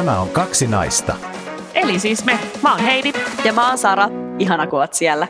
[0.00, 1.16] Nämä on kaksi naista.
[1.74, 2.38] Eli siis me.
[2.62, 3.12] Mä oon Heidi.
[3.44, 4.08] Ja mä oon Sara.
[4.38, 5.28] Ihana kun oot siellä.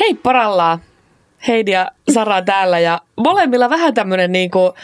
[0.00, 0.78] Hei parallaa.
[1.48, 4.74] Heidi ja Sara täällä ja molemmilla vähän tämmönen niinku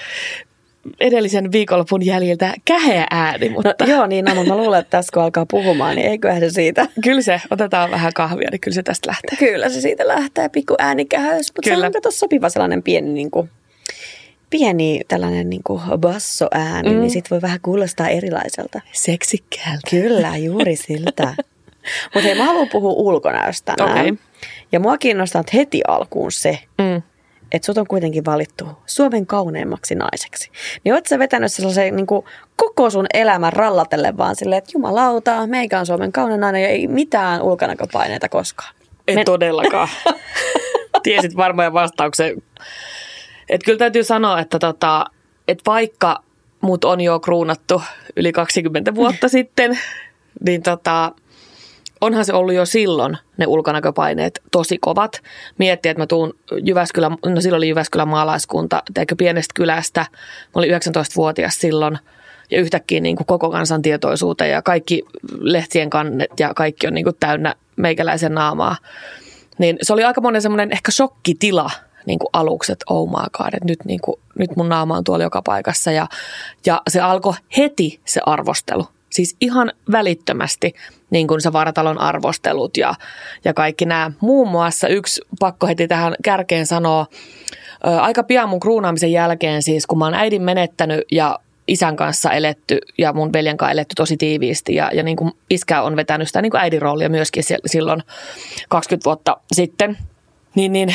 [1.01, 3.75] edellisen viikonlopun jäljiltä käheä ääni, mutta...
[3.81, 6.51] No, joo, niin no, mutta mä luulen, että tässä kun alkaa puhumaan, niin eiköhän se
[6.51, 6.87] siitä...
[7.05, 9.37] Kyllä se, otetaan vähän kahvia, niin kyllä se tästä lähtee.
[9.39, 11.83] Kyllä se siitä lähtee, pikku äänikähöys, mutta Kyllä.
[11.83, 13.51] se on kato sopiva sellainen pieni niin kuin,
[14.51, 17.01] pieni tällainen niin kuin bassoääni, mm.
[17.01, 18.81] niin sit voi vähän kuulostaa erilaiselta.
[18.93, 19.91] Seksikkäältä.
[19.91, 21.35] Kyllä, juuri siltä.
[22.15, 24.01] Mutta hei, mä haluan puhua ulkonäöstä tänään.
[24.01, 24.15] Okei.
[24.73, 27.03] Ja mua kiinnostaa heti alkuun se, Mm.
[27.53, 30.51] Että sut on kuitenkin valittu Suomen kauneimmaksi naiseksi.
[30.85, 32.25] Niin oot sä vetänyt sellaisen niin kuin
[32.57, 36.87] koko sun elämän rallatelle vaan silleen, että jumalauta, meikä on Suomen kaunein nainen ja ei
[36.87, 38.75] mitään ulkonäköpaineita koskaan.
[39.09, 39.89] En Men- todellakaan.
[41.03, 42.43] Tiesit varmaan vastauksen.
[43.49, 45.05] Et kyllä täytyy sanoa, että tota,
[45.49, 46.23] et vaikka
[46.61, 47.83] mut on jo kruunattu
[48.17, 49.79] yli 20 vuotta sitten,
[50.47, 51.13] niin tota,
[52.01, 55.23] onhan se ollut jo silloin ne ulkonäköpaineet tosi kovat.
[55.59, 60.01] Miettiä, että mä tuun Jyväskylän, no silloin oli Jyväskylän maalaiskunta, teikö pienestä kylästä.
[60.01, 61.99] Mä olin 19-vuotias silloin
[62.51, 65.03] ja yhtäkkiä niin kuin koko kansan tietoisuuteen ja kaikki
[65.39, 68.77] lehtien kannet ja kaikki on niin kuin täynnä meikäläisen naamaa.
[69.59, 71.71] Niin se oli aika monen semmoinen ehkä shokkitila
[72.07, 75.05] niin kuin aluksi, että oh my god, että nyt, niin kuin, nyt mun naama on
[75.05, 75.93] tuolla joka paikassa.
[75.93, 76.07] Ja,
[76.67, 78.87] ja se alkoi heti se arvostelu.
[79.11, 80.75] Siis ihan välittömästi
[81.11, 82.95] niin kuin se vartalon arvostelut ja,
[83.45, 84.11] ja kaikki nämä.
[84.21, 87.07] Muun muassa yksi pakko heti tähän kärkeen sanoa,
[87.87, 92.31] ö, aika pian mun kruunaamisen jälkeen siis, kun mä oon äidin menettänyt ja isän kanssa
[92.31, 96.29] eletty ja mun veljen kanssa eletty tosi tiiviisti ja, ja niin kuin iskä on vetänyt
[96.29, 98.03] sitä niin kuin äidin roolia myöskin si- silloin
[98.69, 99.99] 20 vuotta sitten,
[100.55, 100.95] niin, niin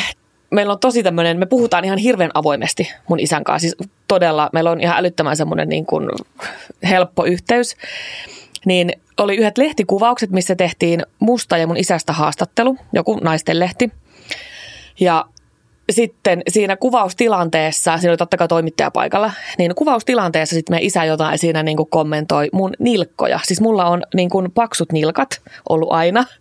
[0.50, 4.70] meillä on tosi tämmöinen, me puhutaan ihan hirveän avoimesti mun isän kanssa, siis todella, meillä
[4.70, 6.08] on ihan älyttömän semmoinen niin kuin
[6.88, 7.76] helppo yhteys,
[8.64, 13.90] niin oli yhdet lehtikuvaukset, missä tehtiin musta ja mun isästä haastattelu, joku naisten lehti.
[15.00, 15.24] Ja
[15.92, 21.38] sitten siinä kuvaustilanteessa, siinä oli totta kai toimittaja paikalla, niin kuvaustilanteessa sitten meidän isä jotain
[21.38, 23.40] siinä niin kuin kommentoi mun nilkkoja.
[23.42, 26.24] Siis mulla on niin kuin paksut nilkat ollut aina.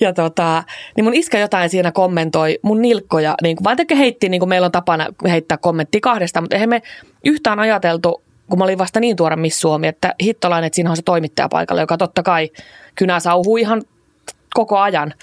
[0.00, 0.64] Ja tota,
[0.96, 4.64] niin mun iskä jotain siinä kommentoi mun nilkkoja, niin kuin, vaan heitti, niin kuin meillä
[4.64, 6.82] on tapana heittää kommenttia kahdesta, mutta eihän me
[7.24, 10.96] yhtään ajateltu, kun mä olin vasta niin tuore Miss Suomi, että hittolainen, että siinä on
[10.96, 12.50] se toimittaja paikalla, joka totta kai
[12.94, 13.82] kynä sauhuu ihan
[14.54, 15.14] koko ajan.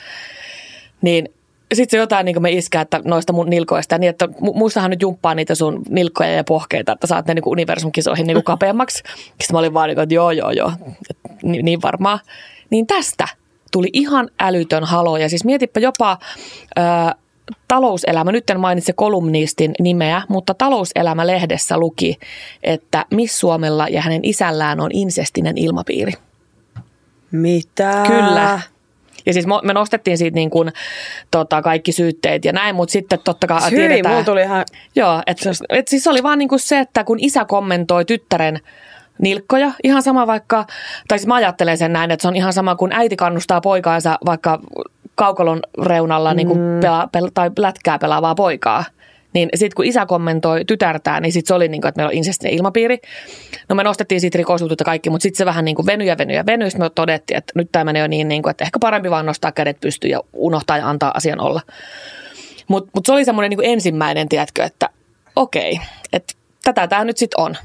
[1.01, 1.29] Niin
[1.73, 5.01] sitten se jotain niin me iskää, että noista mun nilkoista, niin että mu- muistahan nyt
[5.01, 8.97] jumppaa niitä sun nilkkoja ja pohkeita, että saat ne niin universumkisoihin niin kapeammaksi.
[9.17, 10.71] Sitten mä olin vaan niin kuin, että joo, joo, joo,
[11.43, 12.19] niin, niin varmaan.
[12.69, 13.27] Niin tästä
[13.71, 15.17] tuli ihan älytön halo.
[15.17, 16.17] Ja siis mietipä jopa
[17.67, 22.17] talouselämä, nyt en mainitse kolumnistin nimeä, mutta talouselämä-lehdessä luki,
[22.63, 26.13] että Miss Suomella ja hänen isällään on insestinen ilmapiiri.
[27.31, 28.03] Mitä?
[28.07, 28.59] Kyllä.
[29.25, 30.71] Ja siis me nostettiin siitä niin kuin,
[31.31, 34.13] tota, kaikki syytteet ja näin, mutta sitten totta kai Hyi, tiedetään...
[34.13, 34.65] mulla tuli ihan...
[34.95, 38.59] Joo, että et siis oli vaan niin kuin se, että kun isä kommentoi tyttären
[39.21, 40.65] nilkkoja, ihan sama vaikka,
[41.07, 44.17] tai siis mä ajattelen sen näin, että se on ihan sama kuin äiti kannustaa poikaansa
[44.25, 44.59] vaikka
[45.15, 48.83] kaukalon reunalla niin kuin pela, pel, tai lätkää pelaavaa poikaa.
[49.33, 52.17] Niin sitten kun isä kommentoi tytärtään, niin sitten se oli niin kuin, että meillä on
[52.17, 52.97] insestinen ilmapiiri.
[53.69, 56.35] No me nostettiin siitä rikosuutuutta kaikki, mutta sitten se vähän niin kuin venyi ja venyi
[56.35, 56.69] ja venyi.
[56.69, 59.25] Sitten me todettiin, että nyt tämä menee jo niin, niin kuin, että ehkä parempi vaan
[59.25, 61.61] nostaa kädet pystyyn ja unohtaa ja antaa asian olla.
[62.67, 64.89] Mutta mut se oli semmoinen niin ensimmäinen, tiedätkö, että
[65.35, 65.79] okei,
[66.13, 67.55] että tätä tämä nyt sitten on.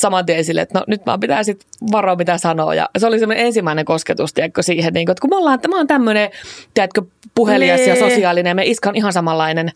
[0.00, 2.72] Saman tien sille, että no nyt vaan pitää sitten varoa mitä sanoo.
[2.72, 5.76] Ja se oli semmoinen ensimmäinen kosketus, tiedätkö, siihen, niin kuin, että kun me ollaan, mä
[5.76, 6.30] oon tämmöinen,
[6.74, 7.02] tiedätkö,
[7.34, 8.10] puhelias ja Nee.
[8.10, 9.70] sosiaalinen ja me iska on ihan samanlainen,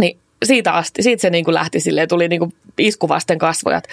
[0.00, 3.88] niin siitä asti, siitä se niin kuin lähti silleen, tuli niin kuin iskuvasten kasvoja, että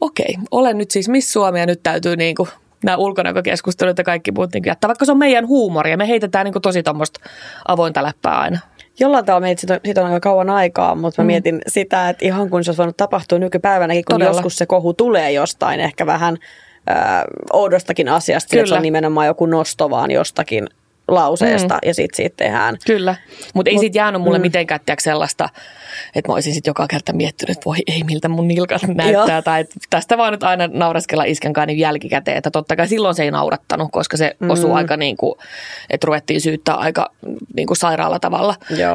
[0.00, 2.48] okei, olen nyt siis Miss Suomi ja nyt täytyy niin kuin
[2.84, 5.96] nämä ulkonäkökeskustelut ja kaikki muut niin kuin jättää, vaikka se on meidän huumoria.
[5.96, 7.20] Me heitetään niin kuin tosi tuommoista
[7.68, 8.58] avointa läppää aina.
[9.00, 11.26] Jollain tavalla meitä siitä on, aika kauan aikaa, mutta mä mm.
[11.26, 14.30] mietin sitä, että ihan kun se olisi voinut tapahtua nykypäivänäkin, kun Todella.
[14.30, 16.36] joskus se kohu tulee jostain ehkä vähän
[16.90, 20.68] äh, oudostakin asiasta, sillä että se on nimenomaan joku nosto vaan jostakin
[21.08, 21.80] lauseesta mm.
[21.86, 22.76] ja sitten siitä tehdään.
[22.86, 23.14] Kyllä,
[23.54, 24.42] mutta ei Mut- siitä jäänyt mulle mm.
[24.42, 25.48] mitenkään tiedätkö, sellaista,
[26.14, 29.42] että mä olisin sitten joka kerta miettinyt, että voi ei miltä mun nilkat näyttää.
[29.42, 33.14] Tai että tästä vaan nyt aina naureskella iskän kanssa niin jälkikäteen, että totta kai silloin
[33.14, 34.76] se ei naurattanut, koska se osui Mm.
[34.76, 35.34] aika niin kuin,
[35.90, 37.10] että ruvettiin syyttää aika
[37.56, 38.54] niin kuin sairaalla tavalla.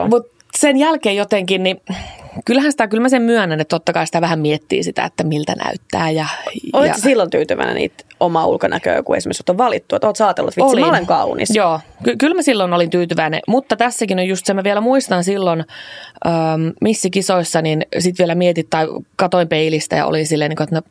[0.09, 1.81] Mutta sen jälkeen jotenkin, niin
[2.46, 5.56] kyllähän sitä, kyllä mä sen myönnän, että totta kai sitä vähän miettii sitä, että miltä
[5.64, 6.10] näyttää.
[6.10, 6.26] Ja,
[6.74, 7.02] Olitko ja...
[7.02, 10.86] silloin tyytyväinen niitä omaa ulkonäköä, kun esimerkiksi on valittu, että oot saatellut, että vitsi, olin.
[10.86, 11.50] mä olen kaunis.
[11.56, 15.24] Joo, Ky- kyllä mä silloin olin tyytyväinen, mutta tässäkin on just se, mä vielä muistan
[15.24, 15.66] silloin
[16.28, 20.81] ähm, missikisoissa, niin sitten vielä mietit tai katoin peilistä ja olin silleen, niin että no,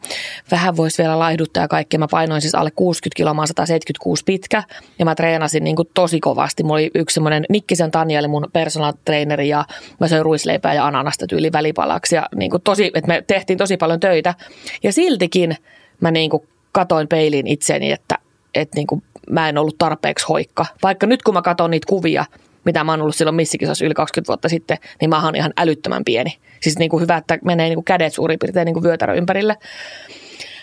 [0.50, 1.98] vähän voisi vielä laihduttaa ja kaikkea.
[1.98, 4.62] Mä painoin siis alle 60 kiloa, mä 176 pitkä
[4.98, 6.62] ja mä treenasin niin kuin tosi kovasti.
[6.62, 9.64] Mulla oli yksi semmoinen Nikkisen Tanja, eli mun personal traineri ja
[10.00, 13.76] mä söin ruisleipää ja ananasta tyyli välipalaksi ja niin kuin tosi, että me tehtiin tosi
[13.76, 14.34] paljon töitä
[14.82, 15.56] ja siltikin
[16.00, 18.18] mä niin kuin katoin peiliin itseeni, että,
[18.54, 20.66] että niin kuin mä en ollut tarpeeksi hoikka.
[20.82, 22.24] Vaikka nyt kun mä katson niitä kuvia,
[22.64, 26.04] mitä mä oon ollut silloin missikisassa yli 20 vuotta sitten, niin mä oon ihan älyttömän
[26.04, 26.38] pieni.
[26.60, 29.56] Siis niin kuin hyvä, että menee niin kuin kädet suurin piirtein niin kuin vyötärö ympärille.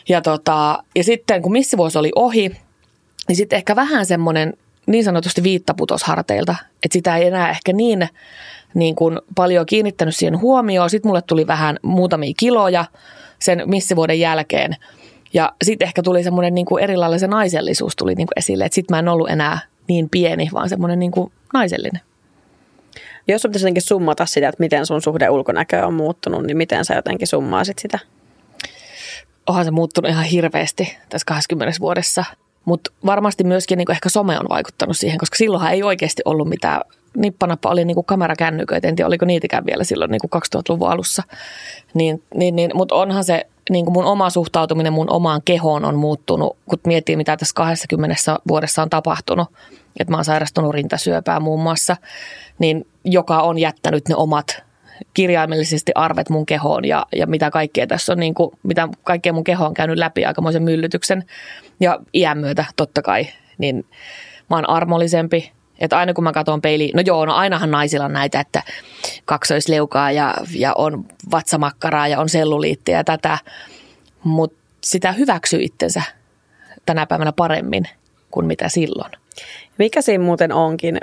[0.10, 2.52] Ja, tota, ja sitten kun missivuosi oli ohi,
[3.28, 4.54] niin sitten ehkä vähän semmoinen
[4.86, 8.08] niin sanotusti viittaputos harteilta, että sitä ei enää ehkä niin,
[8.76, 10.90] niin kuin paljon kiinnittänyt siihen huomioon.
[10.90, 12.86] Sitten mulle tuli vähän muutamia kiloja
[13.40, 14.76] sen missivuoden jälkeen–
[15.36, 18.76] ja sitten ehkä tuli semmoinen niin kuin erilainen se naisellisuus tuli niin kuin esille, että
[18.76, 22.02] sitten mä en ollut enää niin pieni, vaan semmoinen niin kuin naisellinen.
[23.28, 26.86] Jos sun pitäisi jotenkin summata sitä, että miten sun suhde ulkonäkö on muuttunut, niin miten
[26.86, 28.00] sä jotenkin summaasit sitä?
[29.48, 32.26] Onhan se muuttunut ihan hirveästi tässä 20 vuodessa.
[32.66, 36.82] Mutta varmasti myöskin niin ehkä some on vaikuttanut siihen, koska silloinhan ei oikeasti ollut mitään.
[37.18, 41.24] Nippanappa oli niin kamerakännyköitä, en tiedä oliko niitäkään vielä silloin niin 2000-luvun alussa.
[41.94, 45.96] Niin, niin, niin, Mutta onhan se niin kuin mun oma suhtautuminen mun omaan kehoon on
[45.96, 48.16] muuttunut, kun miettii mitä tässä 20
[48.48, 49.48] vuodessa on tapahtunut.
[50.00, 51.98] Että mä oon sairastunut rintasyöpää muun muassa,
[52.60, 54.64] niin joka on jättänyt ne omat
[55.14, 59.44] kirjaimellisesti arvet mun kehoon ja, ja mitä kaikkea tässä on, niin kuin, mitä kaikkea mun
[59.44, 61.24] keho on käynyt läpi aikamoisen myllytyksen.
[61.80, 63.28] Ja iän myötä totta kai,
[63.58, 63.86] niin
[64.50, 68.14] mä oon armollisempi, että aina kun mä katson peiliin, no joo, no ainahan naisilla on
[68.14, 68.64] näitä, että
[69.26, 73.38] kaksoisleukaa ja, ja on vatsamakkaraa ja on selluliittiä ja tätä,
[74.24, 76.02] mutta sitä hyväksyy itsensä
[76.86, 77.84] tänä päivänä paremmin
[78.32, 79.12] kuin mitä silloin.
[79.78, 80.98] Mikä siinä muuten onkin?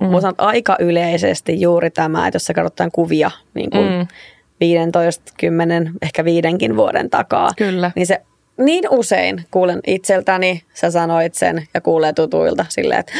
[0.00, 0.06] Mm.
[0.06, 4.06] Mä aika yleisesti juuri tämä, että jos sä katsotaan kuvia niin kuin mm.
[4.60, 7.90] 15, 10, ehkä viidenkin vuoden takaa, Kyllä.
[7.96, 8.22] niin se
[8.58, 13.12] niin usein kuulen itseltäni, sä sanoit sen ja kuulee tutuilta silleen, että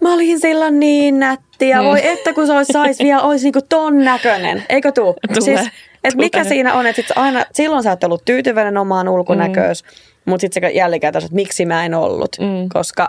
[0.00, 1.88] mä olin silloin niin nätti ja mm.
[1.88, 4.64] voi että kun se olisi, sais vielä, olisi niinku ton näköinen.
[4.68, 5.14] Eikö tuu?
[5.34, 5.70] Tule, siis,
[6.04, 9.88] et mikä siinä on, että aina, silloin sä oot ollut tyytyväinen omaan ulkonäköös, mm.
[10.30, 12.68] mutta sitten se jälkikäteen, että miksi mä en ollut, mm.
[12.72, 13.08] koska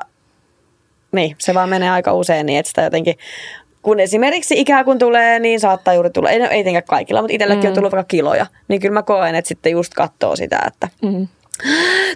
[1.12, 3.16] niin, se vaan menee aika usein niin, että sitä jotenkin
[3.81, 7.63] kun esimerkiksi ikää kun tulee, niin saattaa juuri tulla, ei, ei tietenkään kaikilla, mutta itselläkin
[7.63, 7.68] mm.
[7.68, 11.28] on tullut vaikka kiloja, niin kyllä mä koen, että sitten just katsoo sitä, että mm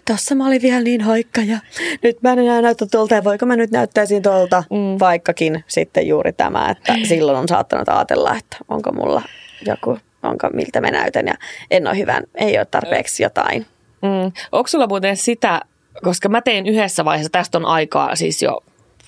[0.06, 1.58] Tossa mä olin vielä niin hoikka ja
[2.04, 5.00] nyt mä en enää näytä tuolta ja voiko mä nyt näyttäisin tuolta, mm.
[5.00, 9.22] vaikkakin sitten juuri tämä, että silloin on saattanut ajatella, että onko mulla
[9.66, 11.34] joku, onko miltä mä näytän ja
[11.72, 13.66] en ole hyvän, ei ole tarpeeksi jotain.
[14.02, 14.32] Mm.
[14.52, 15.62] Onko sulla muuten sitä,
[16.04, 18.64] koska mä tein yhdessä vaiheessa, tästä on aikaa siis jo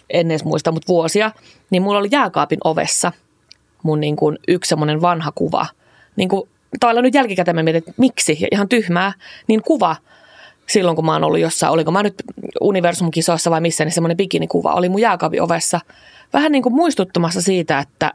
[0.10, 1.32] en edes muista, mutta vuosia,
[1.70, 3.12] niin mulla oli jääkaapin ovessa
[3.84, 5.66] mun niin kuin yksi semmoinen vanha kuva.
[6.16, 9.14] Niin kuin, tavallaan nyt jälkikäteen mä mietin, että miksi, ja ihan tyhmää,
[9.48, 9.96] niin kuva–
[10.68, 12.24] silloin, kun mä oon ollut jossain, oliko mä nyt
[12.62, 15.80] Universum-kisoissa vai missä, niin semmoinen bikinikuva oli mun jääkaapin ovessa.
[16.34, 18.12] Vähän niin kuin muistuttamassa siitä, että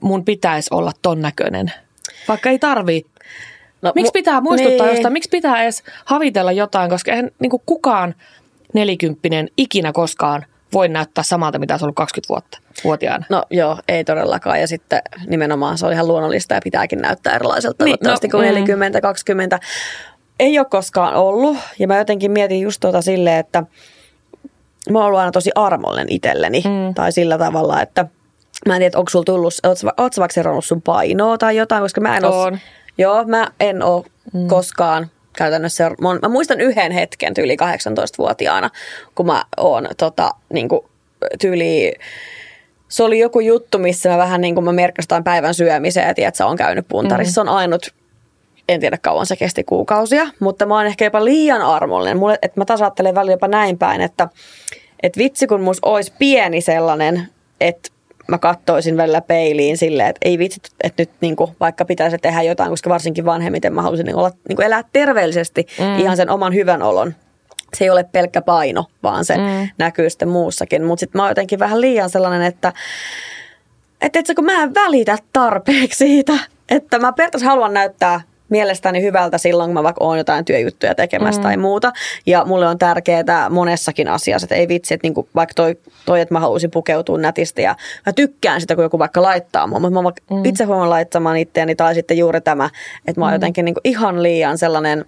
[0.00, 1.72] mun pitäisi olla ton näköinen.
[2.28, 3.06] Vaikka ei tarvii.
[3.82, 4.94] No, miksi pitää muistuttaa niin.
[4.94, 8.14] jostain, miksi pitää edes havitella jotain, koska eihän niin kuin kukaan
[8.74, 13.26] nelikymppinen ikinä koskaan voi näyttää samalta, mitä se on ollut 20 vuotta vuotiaana.
[13.28, 14.60] No joo, ei todellakaan.
[14.60, 18.98] Ja sitten nimenomaan se on ihan luonnollista ja pitääkin näyttää erilaiselta niin, no, kuin 40,
[18.98, 19.02] mm.
[19.02, 19.60] 20
[20.40, 21.56] ei ole koskaan ollut.
[21.78, 23.62] Ja mä jotenkin mietin just tuota silleen, että
[24.90, 26.60] mä oon ollut aina tosi armollinen itselleni.
[26.60, 26.94] Mm.
[26.94, 28.06] Tai sillä tavalla, että
[28.66, 32.16] mä en tiedä, onko sulla tullut, ootko vaikka seronnut sun painoa tai jotain, koska mä
[32.16, 32.58] en ole,
[32.98, 34.46] joo, mä en ole mm.
[34.46, 35.90] koskaan käytännössä,
[36.22, 38.70] mä muistan yhden hetken tyyli 18-vuotiaana,
[39.14, 40.80] kun mä oon tota, niin kuin,
[41.40, 41.94] tyyli,
[42.88, 44.72] se oli joku juttu, missä mä vähän niin kuin mä
[45.24, 47.30] päivän syömiseen, että sä on käynyt puntarissa.
[47.30, 47.46] Mm.
[47.46, 47.94] Se on ainut
[48.68, 52.18] en tiedä kauan se kesti kuukausia, mutta mä oon ehkä jopa liian armollinen.
[52.18, 54.28] Mulle, että mä taas ajattelen välillä jopa näin päin, että,
[55.02, 57.28] että vitsi kun mus olisi pieni sellainen,
[57.60, 57.90] että
[58.28, 62.42] mä kattoisin välillä peiliin silleen, että ei vitsi, että nyt niin kuin, vaikka pitäisi tehdä
[62.42, 65.98] jotain, koska varsinkin vanhemmiten mä haluaisin niin olla, niin kuin elää terveellisesti mm.
[65.98, 67.14] ihan sen oman hyvän olon.
[67.76, 69.68] Se ei ole pelkkä paino, vaan se mm.
[69.78, 70.84] näkyy sitten muussakin.
[70.84, 72.72] Mutta sitten mä oon jotenkin vähän liian sellainen, että
[74.00, 76.32] että et kun mä en välitä tarpeeksi siitä,
[76.68, 81.40] että mä periaatteessa haluan näyttää mielestäni hyvältä silloin, kun mä vaikka oon jotain työjuttuja tekemässä
[81.40, 81.42] mm.
[81.42, 81.92] tai muuta.
[82.26, 86.34] Ja mulle on tärkeää monessakin asiassa, että ei vitsi, että niinku, vaikka toi, toi, että
[86.34, 90.10] mä haluaisin pukeutua nätisti ja mä tykkään sitä, kun joku vaikka laittaa mua, mutta mä
[90.30, 90.44] mm.
[90.44, 92.70] itse huomaan laittamaan itseäni tai sitten juuri tämä,
[93.08, 93.34] että mä oon mm.
[93.34, 95.04] jotenkin niinku ihan liian sellainen,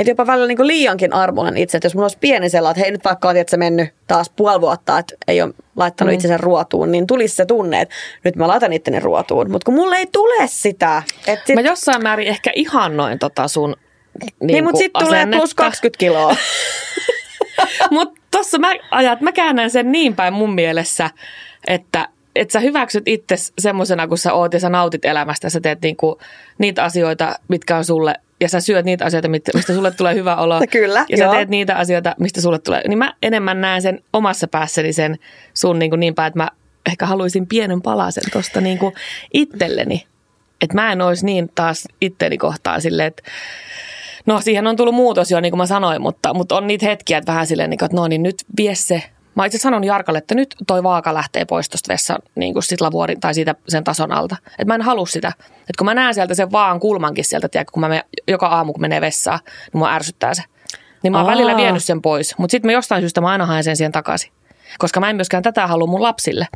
[0.00, 2.90] että jopa välillä niin liiankin armollinen itse, että jos mulla olisi pieni sellainen, että hei
[2.90, 6.14] nyt vaikka olet mennyt taas puoli vuotta, että ei ole laittanut mm.
[6.14, 9.50] itsensä ruotuun, niin tulisi se tunne, että nyt mä laitan itteni ruotuun.
[9.50, 11.02] Mutta kun mulle ei tule sitä.
[11.26, 11.54] Että sit...
[11.54, 13.76] Mä jossain määrin ehkä ihannoin tota sun
[14.20, 16.36] niin, niin mutta sitten tulee plus 20 kiloa.
[17.90, 21.10] mutta tossa mä ajat, mä käännän sen niin päin mun mielessä,
[21.66, 25.50] että että sä hyväksyt itse semmoisena, kun sä oot ja sä nautit elämästä.
[25.50, 26.18] Sä teet niinku
[26.58, 30.60] niitä asioita, mitkä on sulle ja sä syöt niitä asioita, mistä sulle tulee hyvä olo.
[30.70, 31.30] Kyllä, Ja joo.
[31.30, 32.88] sä teet niitä asioita, mistä sulle tulee.
[32.88, 35.18] Niin mä enemmän näen sen omassa päässäni sen
[35.54, 36.48] sun niin, kuin niin päin, että mä
[36.86, 38.94] ehkä haluaisin pienen palasen tosta niin kuin
[39.34, 40.06] itselleni.
[40.60, 43.22] Että mä en olisi niin taas itteni kohtaan silleen, että
[44.26, 47.18] No siihen on tullut muutos jo, niin kuin mä sanoin, mutta, mutta on niitä hetkiä,
[47.18, 49.02] että vähän silleen, niin että no niin nyt vie se
[49.40, 52.80] Mä itse sanon Jarkalle, että nyt toi vaaka lähtee pois tuosta vessan niin kuin sit
[52.80, 54.36] lavuorin tai siitä sen tason alta.
[54.46, 55.32] Että mä en halua sitä.
[55.38, 58.72] Että kun mä näen sieltä sen vaan kulmankin sieltä, tiedätkö, kun mä menen, joka aamu
[58.72, 60.42] kun menee vessaan, niin mua ärsyttää se.
[61.02, 61.32] Niin mä oon Aa.
[61.32, 64.32] välillä vienyt sen pois, mutta sitten mä jostain syystä mä aina haen sen siihen takaisin.
[64.78, 66.48] Koska mä en myöskään tätä halua mun lapsille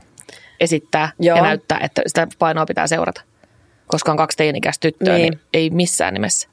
[0.61, 1.37] esittää Joo.
[1.37, 3.21] ja näyttää, että sitä painoa pitää seurata.
[3.87, 5.31] Koska on kaksi teinikäistä tyttöä, niin.
[5.31, 6.49] niin ei missään nimessä.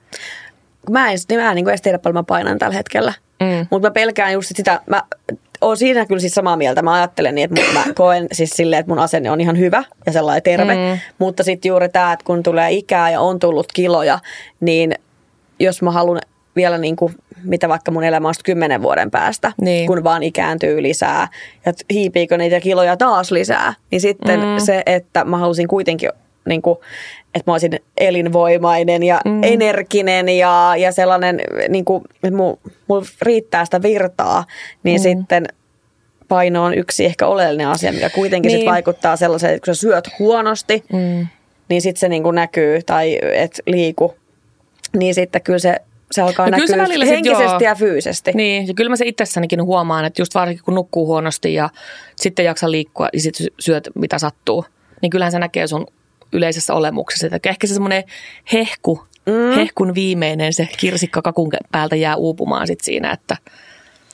[0.90, 3.14] Mä en, niin mä en niin edes tiedä paljon mä painan tällä hetkellä.
[3.42, 3.68] Mm.
[3.72, 5.04] Mutta mä pelkään just sitä, mä
[5.62, 6.82] olen siinä kyllä siis samaa mieltä.
[6.82, 10.12] Mä ajattelen niin, että mä koen siis silleen, että mun asenne on ihan hyvä ja
[10.12, 10.76] sellainen terve.
[10.76, 11.00] Mm.
[11.20, 14.20] Mutta sitten juuri tämä, että kun tulee ikää ja on tullut kiloja,
[14.60, 14.96] niin
[15.60, 16.22] jos mä haluan
[16.56, 19.88] vielä niin kuin, mitä vaikka mun elämä on kymmenen vuoden päästä, niin.
[19.88, 21.28] kun vaan ikääntyy lisää
[21.66, 24.46] ja hiipiikö niitä kiloja taas lisää, niin sitten mm.
[24.58, 26.10] se, että mä halusin kuitenkin
[26.46, 26.78] niin kuin,
[27.36, 29.44] että mä olisin elinvoimainen ja mm.
[29.44, 34.46] energinen ja, ja sellainen, niin kuin, että mulla riittää sitä virtaa,
[34.84, 35.04] niin mm.
[35.04, 35.46] sitten
[36.28, 38.60] paino on yksi ehkä oleellinen asia, mikä kuitenkin niin.
[38.60, 41.28] sit vaikuttaa sellaiseen, että kun sä syöt huonosti, mm.
[41.70, 44.16] niin sitten se niin kuin näkyy tai et liiku,
[44.94, 45.76] niin sitten kyllä se
[46.12, 48.32] se alkaa no näkyä se henkisesti ja fyysisesti.
[48.34, 51.70] Niin, ja kyllä mä se itsessänikin huomaan, että just varsinkin kun nukkuu huonosti ja
[52.16, 54.66] sitten jaksa liikkua ja sitten syöt mitä sattuu,
[55.02, 55.88] niin kyllähän se näkee sun
[56.34, 57.28] yleisessä olemuksessa.
[57.28, 58.04] Että ehkä se semmoinen
[58.54, 59.56] hehku, mm.
[59.56, 63.38] hehkun viimeinen, se kirsikka kakun päältä jää uupumaan sit siinä, että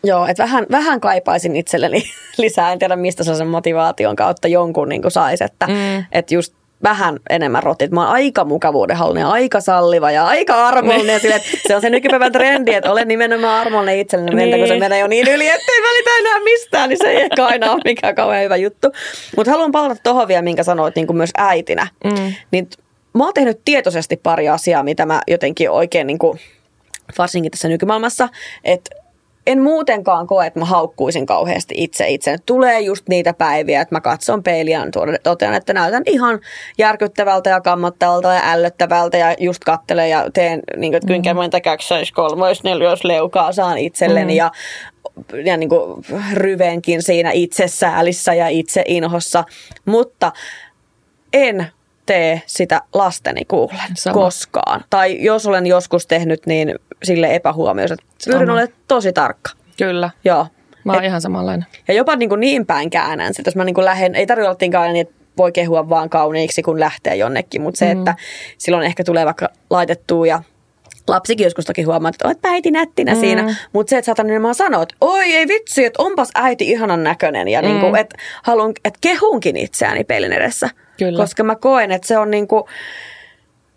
[0.03, 2.03] Joo, että vähän, vähän kaipaisin itselleni
[2.37, 2.71] lisää.
[2.71, 5.43] En tiedä, mistä sen motivaation kautta jonkun niin saisi.
[5.43, 6.05] Että mm.
[6.11, 6.53] et just
[6.83, 7.91] vähän enemmän rotit.
[7.91, 11.07] Mä oon aika mukavuudenhalunen aika salliva ja aika armollinen.
[11.07, 11.21] Niin.
[11.21, 14.59] Sille, se on se nykypäivän trendi, että olen nimenomaan armollinen itselleni, niin.
[14.59, 17.71] kun se menee jo niin yli, ettei välitä enää mistään, niin se ei ehkä aina
[17.71, 18.91] ole mikään kauhean hyvä juttu.
[19.37, 21.87] Mutta haluan palata tuohon vielä, minkä sanoit niin kuin myös äitinä.
[22.03, 22.33] Mm.
[22.51, 22.69] Niin
[23.13, 26.39] mä oon tehnyt tietoisesti pari asiaa, mitä mä jotenkin oikein niin kuin,
[27.17, 28.29] varsinkin tässä nykymaailmassa,
[28.63, 28.95] että
[29.47, 32.35] en muutenkaan koe, että mä haukkuisin kauheasti itse itse.
[32.45, 36.39] Tulee just niitä päiviä, että mä katson peiliä ja totean, että näytän ihan
[36.77, 41.37] järkyttävältä ja kammottavalta ja ällöttävältä ja just kattelen ja teen niin kuin, kuinka mm.
[41.37, 44.37] monta kaksois, kolmois, neljäs leukaa saan itselleni mm.
[44.37, 44.51] ja
[45.45, 49.43] ja niin kuin ryvenkin siinä itsesäälissä ja itse inhossa,
[49.85, 50.31] mutta
[51.33, 51.67] en
[52.05, 54.13] tee sitä lasteni kuulen Sama.
[54.13, 54.83] koskaan.
[54.89, 57.97] Tai jos olen joskus tehnyt, niin sille epähuomioon.
[58.25, 59.51] Pyrin olemaan tosi tarkka.
[59.77, 60.09] Kyllä.
[60.25, 60.47] Joo.
[60.83, 61.65] Mä oon Et, ihan samanlainen.
[61.87, 64.49] Ja jopa niin, kuin niin päin käännän että jos mä niin kuin lähden, ei tarvitse
[64.49, 67.99] olla niin, että voi kehua vaan kauniiksi, kun lähtee jonnekin, mutta se, mm.
[67.99, 68.15] että
[68.57, 70.41] silloin ehkä tulee vaikka laitettua ja
[71.07, 73.19] lapsikin joskus toki huomaa, että olet äiti nättinä mm.
[73.19, 73.55] siinä.
[73.73, 77.47] Mutta se, että saatan nimenomaan sanoa, että oi ei vitsi, että onpas äiti ihanan näköinen.
[77.47, 77.67] Ja mm.
[77.67, 80.69] niin kuin, että haluan, että kehunkin itseäni peilin edessä.
[80.97, 81.17] Kyllä.
[81.17, 82.63] Koska mä koen, että se on niin kuin,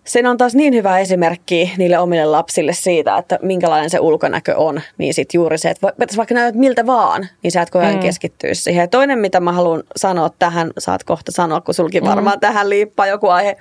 [0.04, 4.80] sen on taas niin hyvä esimerkki niille omille lapsille siitä, että minkälainen se ulkonäkö on.
[4.99, 8.00] Niin sitten juuri se, että vaikka näytät miltä vaan, niin sä et koko ajan mm.
[8.00, 8.80] keskittyä siihen.
[8.80, 12.40] Ja toinen, mitä mä haluan sanoa tähän, saat kohta sanoa, kun sulki varmaan mm.
[12.40, 13.57] tähän liippaa joku aihe,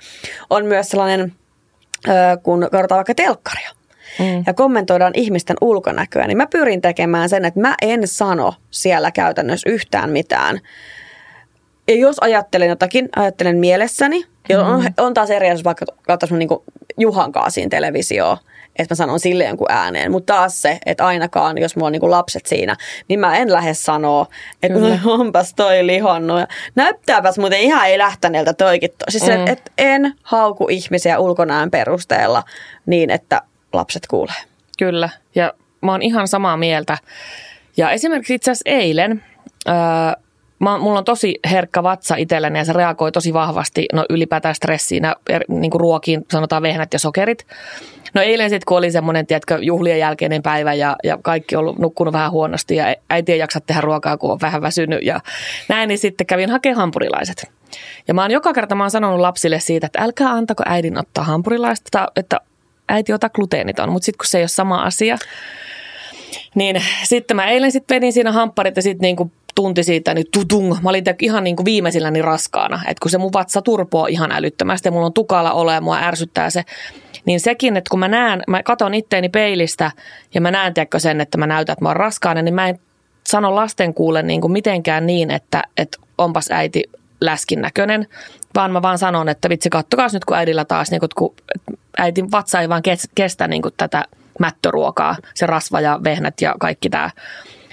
[0.50, 1.32] on myös sellainen,
[2.42, 3.70] kun katsotaan vaikka telkkaria.
[4.18, 4.44] Mm.
[4.46, 9.70] ja kommentoidaan ihmisten ulkonäköä, niin mä pyrin tekemään sen, että mä en sano siellä käytännössä
[9.70, 10.60] yhtään mitään
[11.90, 14.24] ja jos ajattelen jotakin, ajattelen mielessäni.
[14.48, 14.94] Ja on, mm-hmm.
[14.98, 16.48] on taas eri asia, vaikka katsotaan niin
[16.98, 18.36] Juhan kanssa siinä televisioon
[18.78, 20.10] että mä sanon sille jonkun ääneen.
[20.10, 22.76] Mutta taas se, että ainakaan, jos mulla on niin lapset siinä,
[23.08, 24.26] niin mä en lähde sanoa,
[24.62, 26.40] että onpas toi lihonnut.
[26.74, 28.90] Näyttääpäs muuten ihan ei lähteneeltä toikin.
[29.08, 29.32] Siis mm.
[29.32, 32.42] että et en hauku ihmisiä ulkonäön perusteella
[32.86, 33.42] niin, että
[33.72, 34.42] lapset kuulee.
[34.78, 36.98] Kyllä, ja mä oon ihan samaa mieltä.
[37.76, 39.24] Ja esimerkiksi itse asiassa eilen...
[39.68, 39.74] Öö,
[40.60, 45.04] mä, mulla on tosi herkkä vatsa itselläni ja se reagoi tosi vahvasti no ylipäätään stressiin
[45.04, 47.46] ja er, niin kuin ruokiin, sanotaan vehnät ja sokerit.
[48.14, 52.12] No eilen sitten, kun oli semmoinen, tiedätkö, juhlien jälkeinen päivä ja, ja kaikki on nukkunut
[52.12, 55.20] vähän huonosti ja äiti ei jaksa tehdä ruokaa, kun on vähän väsynyt ja
[55.68, 57.52] näin, niin sitten kävin hakemaan hampurilaiset.
[58.08, 61.24] Ja mä oon joka kerta mä oon sanonut lapsille siitä, että älkää antako äidin ottaa
[61.24, 62.40] hampurilaista, että
[62.88, 65.16] äiti ota gluteeniton, mutta sitten kun se ei ole sama asia,
[66.54, 70.76] niin sitten mä eilen sitten vedin siinä hampparit ja sitten niinku tunti siitä, niin tutung.
[70.82, 72.80] Mä olin ihan niin kuin viimeisilläni raskaana.
[72.88, 75.98] Että kun se mun vatsa turpoo ihan älyttömästi ja mulla on tukala ole ja mua
[75.98, 76.64] ärsyttää se.
[77.24, 79.90] Niin sekin, että kun mä näen, mä katon itteeni peilistä
[80.34, 82.78] ja mä näen tiedätkö sen, että mä näytän, että mä oon raskaana, niin mä en
[83.26, 86.84] sano lasten kuulle niin kuin mitenkään niin, että, että onpas äiti
[87.20, 88.06] läskin näköinen,
[88.54, 91.34] vaan mä vaan sanon, että vitsi kattokaa nyt kun äidillä taas, niin kuin, kun
[91.98, 92.82] äitin vatsa ei vaan
[93.14, 94.04] kestä niin kuin tätä
[94.38, 97.10] mättöruokaa, se rasva ja vehnät ja kaikki tämä.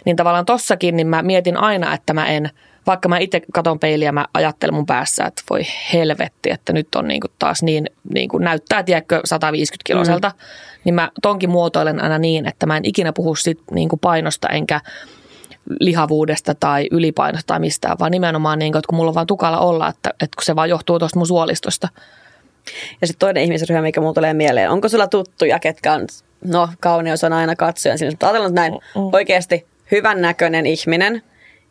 [0.08, 2.50] Niin tavallaan tossakin niin mä mietin aina, että mä en,
[2.88, 5.62] vaikka mä itse katon peiliä, mä ajattelen mun päässä, että voi
[5.94, 10.30] helvetti, että nyt on niin kuin taas niin, niin kuin näyttää, tiedätkö, 150 kiloselta.
[10.30, 10.44] Mm.
[10.84, 14.48] Niin mä tonkin muotoilen aina niin, että mä en ikinä puhu sit niin kuin painosta
[14.50, 14.82] enkä
[15.80, 19.60] lihavuudesta tai ylipainosta tai mistään, vaan nimenomaan niin kuin, että kun mulla on vaan tukala
[19.60, 21.88] olla, että, että kun se vaan johtuu tuosta mun suolistosta.
[23.02, 26.08] Ja sitten toinen ihmisryhmä, mikä mulla tulee mieleen, onko sulla tuttuja, ketkä on,
[26.46, 29.02] no kauneus on aina katsoja, mutta ajatellaan näin mm.
[29.14, 31.22] oikeasti hyvän näköinen ihminen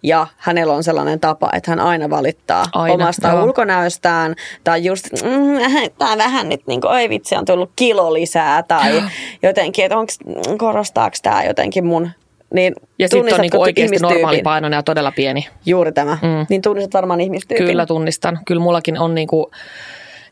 [0.03, 3.45] ja hänellä on sellainen tapa, että hän aina valittaa aina, omasta joo.
[3.45, 8.63] ulkonäöstään tai just, mm, tämä vähän nyt niin kuin, oi vitsi, on tullut kilo lisää
[8.63, 9.03] tai
[9.43, 10.13] jotenkin, että onko,
[10.59, 12.11] korostaako tämä jotenkin mun
[12.55, 15.49] niin ja sitten on niinku oikeasti normaalipainoinen ja todella pieni.
[15.67, 16.19] Juuri tämä.
[16.23, 16.47] Mm.
[16.51, 17.67] Niin tunnistat varmaan ihmistyypin.
[17.67, 18.39] Kyllä tunnistan.
[18.47, 19.51] Kyllä mullakin on niinku,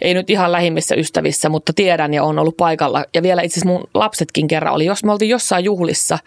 [0.00, 3.04] ei nyt ihan lähimmissä ystävissä, mutta tiedän ja on ollut paikalla.
[3.14, 6.18] Ja vielä itse asiassa mun lapsetkin kerran oli, jos me oltiin jossain juhlissa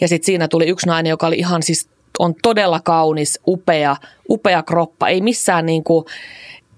[0.00, 3.96] ja sitten siinä tuli yksi nainen, joka oli ihan siis, on todella kaunis, upea,
[4.30, 5.08] upea kroppa.
[5.08, 6.04] Ei missään niin kuin,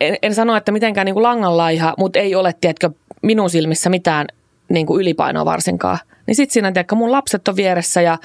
[0.01, 2.91] en, en sano, että mitenkään niin kuin langanlaiha, mutta ei ole, tiedätkö,
[3.23, 4.27] minun silmissä mitään
[4.69, 5.99] niin kuin ylipainoa varsinkaan.
[6.27, 8.19] Niin sitten siinä, tiedätkö, mun lapset on vieressä ja,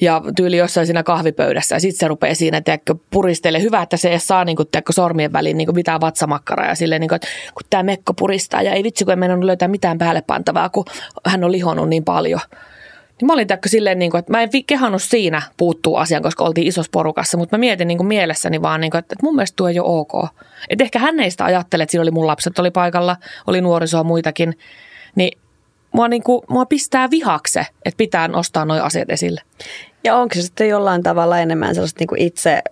[0.00, 3.62] ja tyyli jossain siinä kahvipöydässä ja sitten se rupeaa siinä, tiedätkö, puristele.
[3.62, 6.74] Hyvä, että se ei saa niin kuin, tiedätkö, sormien väliin niin kuin mitään vatsamakkaraa ja
[6.74, 9.68] silleen, niin kuin, että kun tämä mekko puristaa ja ei vitsi, kun ei mennä löytää
[9.68, 10.84] mitään päälle pantavaa, kun
[11.26, 12.40] hän on lihonnut niin paljon.
[13.20, 16.44] Niin mä olin tiedätkö, silleen, niin kuin, että mä en kehannut siinä puuttuu asiaan, koska
[16.44, 19.56] oltiin isossa porukassa, mutta mä mietin niin kuin mielessäni vaan, niin kuin, että mun mielestä
[19.56, 20.28] tuo ei ole ok.
[20.70, 23.16] Että ehkä hän ei sitä ajattele, että siinä oli mun lapset oli paikalla,
[23.46, 24.58] oli nuorisoa muitakin,
[25.14, 25.38] niin
[25.92, 29.40] mua, niin kuin, mua pistää vihakse, että pitää nostaa nuo asiat esille.
[30.04, 32.62] Ja onko se sitten jollain tavalla enemmän sellaista niin kuin itse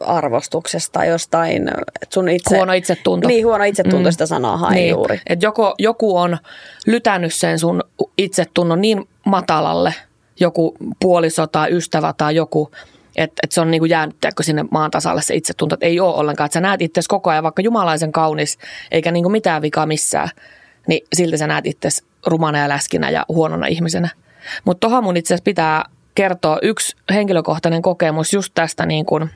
[0.00, 2.56] arvostuksesta jostain, että sun itse...
[2.56, 3.28] Huono itsetunto.
[3.28, 4.12] Niin, huono itsetunto, mm.
[4.12, 4.90] sitä sanoo hain niin.
[4.90, 5.20] juuri.
[5.26, 6.38] Et joko, joku on
[6.86, 7.82] lytännyt sen sun
[8.18, 9.94] itsetunnon niin matalalle,
[10.40, 12.70] joku puoliso tai ystävä tai joku,
[13.16, 16.46] että et se on niinku jäänyt sinne maan tasalle se itsetunto, että ei ole ollenkaan.
[16.46, 18.58] Että sä näet itse koko ajan vaikka jumalaisen kaunis,
[18.90, 20.28] eikä niinku mitään vikaa missään,
[20.88, 21.88] niin silti sä näet itse
[22.26, 24.08] rumana ja läskinä ja huonona ihmisenä.
[24.64, 29.30] Mutta tuohon mun itse asiassa pitää kertoa yksi henkilökohtainen kokemus just tästä niin kuin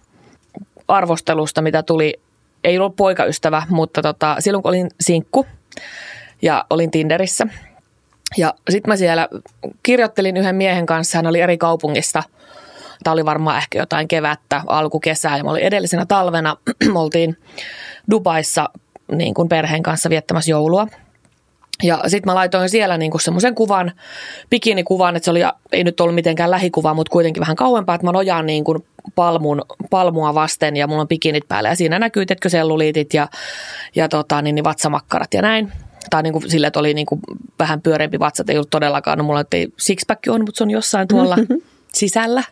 [0.90, 2.20] arvostelusta, mitä tuli,
[2.64, 5.46] ei ollut poikaystävä, mutta tota, silloin kun olin sinkku
[6.42, 7.46] ja olin Tinderissä.
[8.37, 9.29] Ja sitten mä siellä
[9.83, 12.22] kirjoittelin yhden miehen kanssa, hän oli eri kaupungista.
[13.05, 16.57] Tämä oli varmaan ehkä jotain kevättä, alkukesää ja mä olin edellisenä talvena,
[16.92, 17.37] me oltiin
[18.11, 18.68] Dubaissa
[19.12, 20.87] niin kuin perheen kanssa viettämässä joulua–
[21.82, 23.92] ja sitten mä laitoin siellä niinku semmoisen kuvan,
[24.50, 25.40] bikinikuvan, että se oli,
[25.72, 30.34] ei nyt ollut mitenkään lähikuva, mutta kuitenkin vähän kauempaa, että mä nojaan niinku palmun, palmua
[30.34, 31.68] vasten ja mulla on bikinit päällä.
[31.68, 33.28] Ja siinä näkyy, että selluliitit ja,
[33.94, 35.72] ja tota, niin, niin vatsamakkarat ja näin.
[36.10, 37.20] Tai niin kuin sille, että oli niin kuin
[37.58, 39.18] vähän pyöreämpi vatsa, ei ollut todellakaan.
[39.18, 41.36] No mulla ei sixpack on, mutta se on jossain tuolla
[41.94, 42.44] sisällä.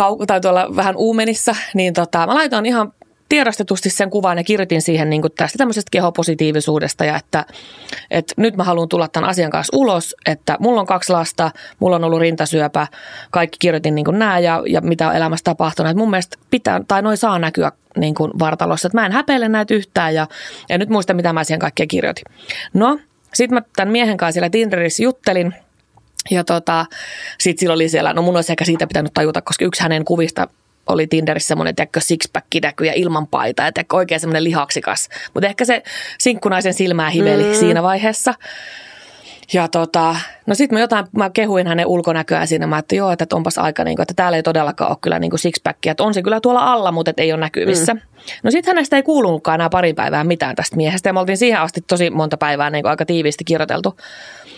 [0.00, 1.56] Kau- tai tuolla vähän uumenissa.
[1.74, 2.92] Niin tota, mä laitoin ihan
[3.28, 7.44] tiedostetusti sen kuvan ja kirjoitin siihen niin tästä tämmöisestä kehopositiivisuudesta ja että,
[8.10, 11.96] että nyt mä haluan tulla tämän asian kanssa ulos, että mulla on kaksi lasta, mulla
[11.96, 12.86] on ollut rintasyöpä,
[13.30, 15.90] kaikki kirjoitin niin kuin nämä ja, ja mitä on elämässä tapahtunut.
[15.90, 19.48] Että mun mielestä pitää, tai noin saa näkyä niin kuin vartalossa, että mä en häpeile
[19.48, 20.26] näitä yhtään ja
[20.70, 22.24] en nyt muista mitä mä siihen kaikkea kirjoitin.
[22.74, 22.98] No,
[23.34, 25.54] sitten mä tämän miehen kanssa siellä Tinderissä juttelin
[26.30, 26.86] ja tota,
[27.38, 30.48] sitten sillä oli siellä, no mun olisi ehkä siitä pitänyt tajuta, koska yksi hänen kuvista
[30.86, 32.00] oli Tinderissä semmoinen, tiedätkö,
[32.62, 35.08] näkyy ja ilman paita ja tiedätkö, oikein semmoinen lihaksikas.
[35.34, 35.82] Mutta ehkä se
[36.18, 37.54] sinkkunaisen silmää hiveli mm.
[37.54, 38.34] siinä vaiheessa.
[39.52, 43.36] Ja tota, no sitten mä jotain, mä kehuin hänen ulkonäköä siinä, mä että joo, että
[43.36, 46.14] onpas aika, niin kuin, että täällä ei todellakaan ole kyllä niin kuin sixpackia, että on
[46.14, 47.94] se kyllä tuolla alla, mutta et ei ole näkyvissä.
[47.94, 48.00] Mm.
[48.42, 51.60] No sitten hänestä ei kuulunutkaan enää pari päivää mitään tästä miehestä ja me oltiin siihen
[51.60, 53.96] asti tosi monta päivää niin kuin aika tiiviisti kirjoiteltu.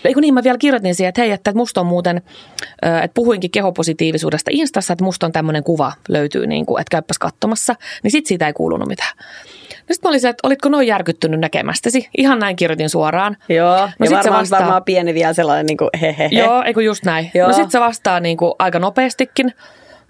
[0.04, 2.16] Eikö niin, mä vielä kirjoitin siihen, että hei, että musta on muuten,
[2.82, 7.74] että puhuinkin kehopositiivisuudesta Instassa, että musta on tämmöinen kuva löytyy, niin kuin, että käyppäs katsomassa,
[8.02, 9.16] niin sit siitä ei kuulunut mitään.
[9.16, 12.08] No sitten mä olin se, että olitko noin järkyttynyt näkemästäsi?
[12.18, 13.36] Ihan näin kirjoitin suoraan.
[13.48, 16.38] Joo, no ja sit se varmaan, vastaa- varmaan pieni vielä sellainen niin kuin hehehe.
[16.38, 17.30] Joo, eikö just näin.
[17.34, 17.48] Joo.
[17.48, 19.54] No sitten se vastaa niin kuin aika nopeastikin,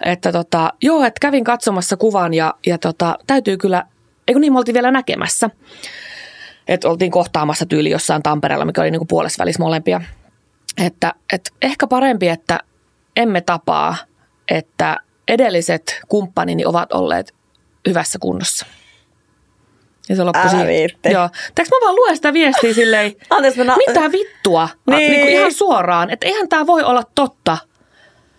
[0.04, 3.84] että tota, joo, että kävin katsomassa kuvan ja, ja tota, täytyy kyllä,
[4.28, 5.50] eikö niin, me oltiin vielä näkemässä.
[6.68, 10.00] Että oltiin kohtaamassa tyyli jossain Tampereella, mikä oli niin kuin puolessa välissä molempia.
[10.86, 12.60] Että, että ehkä parempi, että
[13.16, 13.96] emme tapaa,
[14.48, 14.96] että
[15.28, 17.34] edelliset kumppanini ovat olleet
[17.88, 18.66] hyvässä kunnossa.
[20.08, 21.10] Ja se loppui Älä viitti.
[21.10, 21.28] Joo.
[21.54, 24.68] Tääks mä vaan luen sitä viestiä silleen, Anteeksi, mä na- mitä vittua?
[24.86, 24.98] Niin.
[24.98, 25.10] Niin.
[25.10, 27.58] Niin kuin ihan suoraan, että eihän tämä voi olla totta.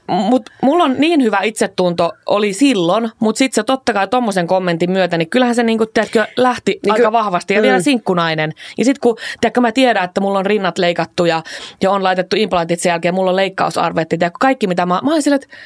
[0.10, 4.92] Mutta mulla on niin hyvä itsetunto oli silloin, mutta sitten se totta kai tommosen kommentin
[4.92, 7.64] myötä, niin kyllähän se niinku, tiedätkö, lähti Niin ky- aika vahvasti ja mm.
[7.64, 8.52] vielä sinkkunainen.
[8.78, 11.44] Ja sitten kun tiedätkö, mä tiedän, että mulla on rinnat leikattu ja,
[11.82, 15.22] ja on laitettu implantit sen jälkeen, mulla on leikkausarvetti, tiedätkö, kaikki mitä mä, mä olin
[15.22, 15.58] silleen, että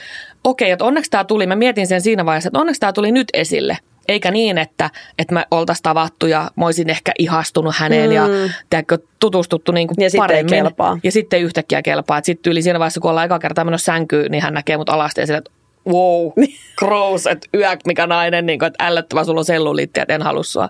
[0.44, 3.28] okei, että onneksi tämä tuli, mä mietin sen siinä vaiheessa, että onneksi tämä tuli nyt
[3.34, 3.78] esille.
[4.08, 4.90] Eikä niin, että,
[5.20, 8.16] että me oltaisiin tavattu ja mä olisin ehkä ihastunut häneen mm.
[8.16, 8.28] ja
[8.70, 10.50] tiedätkö, tutustuttu niin kuin Ja sitten paremmin.
[10.50, 10.98] kelpaa.
[11.04, 12.20] Ja sitten yhtäkkiä kelpaa.
[12.24, 15.22] Sitten yli siinä vaiheessa, kun ollaan eka kertaa menossa sänkyyn, niin hän näkee mut alasti
[15.22, 15.52] ja sille, että
[15.88, 16.32] wow,
[16.80, 20.44] gross, että yök, mikä nainen, niin kuin, että ällöttävä, sulla on selluliitti, että en halua
[20.44, 20.70] sua.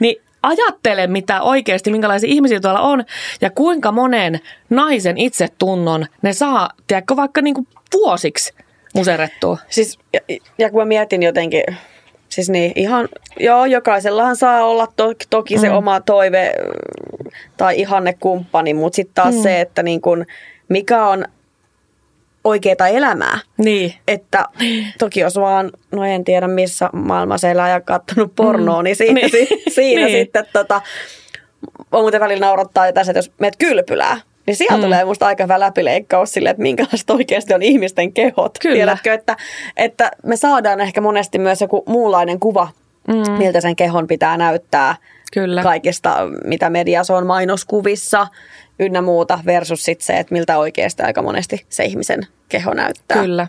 [0.00, 3.04] Niin ajattele, mitä oikeasti, minkälaisia ihmisiä tuolla on
[3.40, 8.54] ja kuinka monen naisen itsetunnon ne saa, tiedätkö, vaikka niin kuin vuosiksi
[8.94, 9.58] muserettua.
[9.68, 10.20] Siis, ja,
[10.58, 11.62] ja kun mä mietin jotenkin,
[12.30, 13.08] siis niin ihan,
[13.40, 15.74] joo, jokaisellahan saa olla to, toki se Mm.
[15.76, 16.52] oma toive
[17.56, 19.42] tai ihanne kumppani, mutta sitten taas mm.
[19.42, 20.26] se, että niin kun,
[20.68, 21.24] mikä on
[22.44, 23.38] oikeaa elämää.
[23.58, 23.94] Niin.
[24.08, 24.44] Että
[24.98, 28.84] toki jos vaan, no en tiedä missä maailmassa elää ja katsonut pornoa, mm.
[28.84, 29.30] niin siinä, Niin.
[29.32, 29.48] niin.
[29.74, 30.18] siinä Niin.
[30.18, 30.80] sitten tota,
[31.92, 34.82] on muuten välillä naurattaa tässä, että jos meet kylpylää, niin siellä mm.
[34.82, 38.58] tulee musta aika hyvä läpileikkaus sille, että minkälaiset oikeasti on ihmisten kehot.
[38.58, 38.74] Kyllä.
[38.74, 39.36] Tiedätkö, että,
[39.76, 42.68] että me saadaan ehkä monesti myös joku muunlainen kuva,
[43.08, 43.32] mm.
[43.32, 44.96] miltä sen kehon pitää näyttää
[45.32, 45.62] Kyllä.
[45.62, 48.26] kaikista, mitä mediassa on mainoskuvissa
[48.78, 53.22] ynnä muuta, versus sit se, että miltä oikeasti aika monesti se ihmisen keho näyttää.
[53.22, 53.46] Kyllä.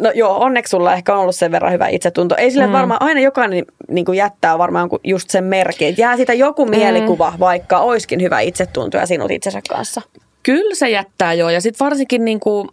[0.00, 2.34] No joo, onneksi sulla ehkä on ollut sen verran hyvä itsetunto.
[2.38, 2.72] Ei sille mm.
[2.72, 5.88] varmaan, aina jokainen niin kuin jättää varmaan just sen merkin.
[5.88, 10.02] että Jää siitä joku mielikuva, vaikka oiskin hyvä itsetunto ja sinut itsensä kanssa.
[10.42, 12.68] Kyllä se jättää jo ja sitten varsinkin niin kuin,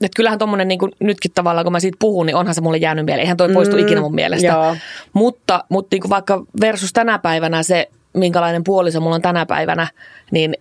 [0.00, 3.06] että kyllähän tuommoinen niin nytkin tavallaan, kun mä siitä puhun, niin onhan se mulle jäänyt
[3.06, 3.22] mieleen.
[3.22, 4.46] Eihän toi poistu Mm, ikinä mun mielestä.
[4.46, 4.76] joo.
[5.12, 9.86] Mutta, mutta niin kuin vaikka versus tänä päivänä se, minkälainen puoliso mulla on tänä päivänä,
[10.30, 10.54] niin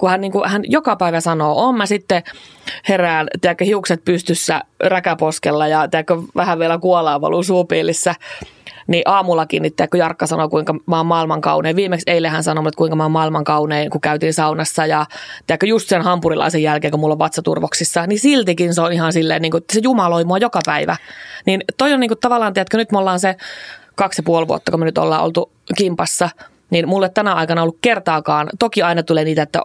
[0.00, 2.22] kun hän, niin kuin, hän joka päivä sanoo, on mä sitten
[2.88, 8.14] herään, tiedätkö, hiukset pystyssä räkäposkella ja tiedätkö, vähän vielä kuolaa valuu suupiilissä,
[8.86, 11.76] niin aamullakin, niin tiedätkö, Jarkka sanoi, kuinka mä oon maailman kaunein.
[11.76, 15.06] Viimeksi eilen hän sanoi, että kuinka mä oon maailman kaunein, kun käytiin saunassa ja
[15.46, 19.42] tiedätkö, just sen hampurilaisen jälkeen, kun mulla on vatsaturvoksissa, niin siltikin se on ihan silleen,
[19.42, 20.96] niin kuin, se jumaloi mua joka päivä.
[21.46, 23.36] Niin toi on niin kuin, tavallaan, tiedätkö, nyt me ollaan se
[23.94, 26.30] kaksi ja puoli vuotta, kun me nyt ollaan oltu kimpassa,
[26.70, 29.60] niin mulle tänä aikana ollut kertaakaan, toki aina tulee niitä, että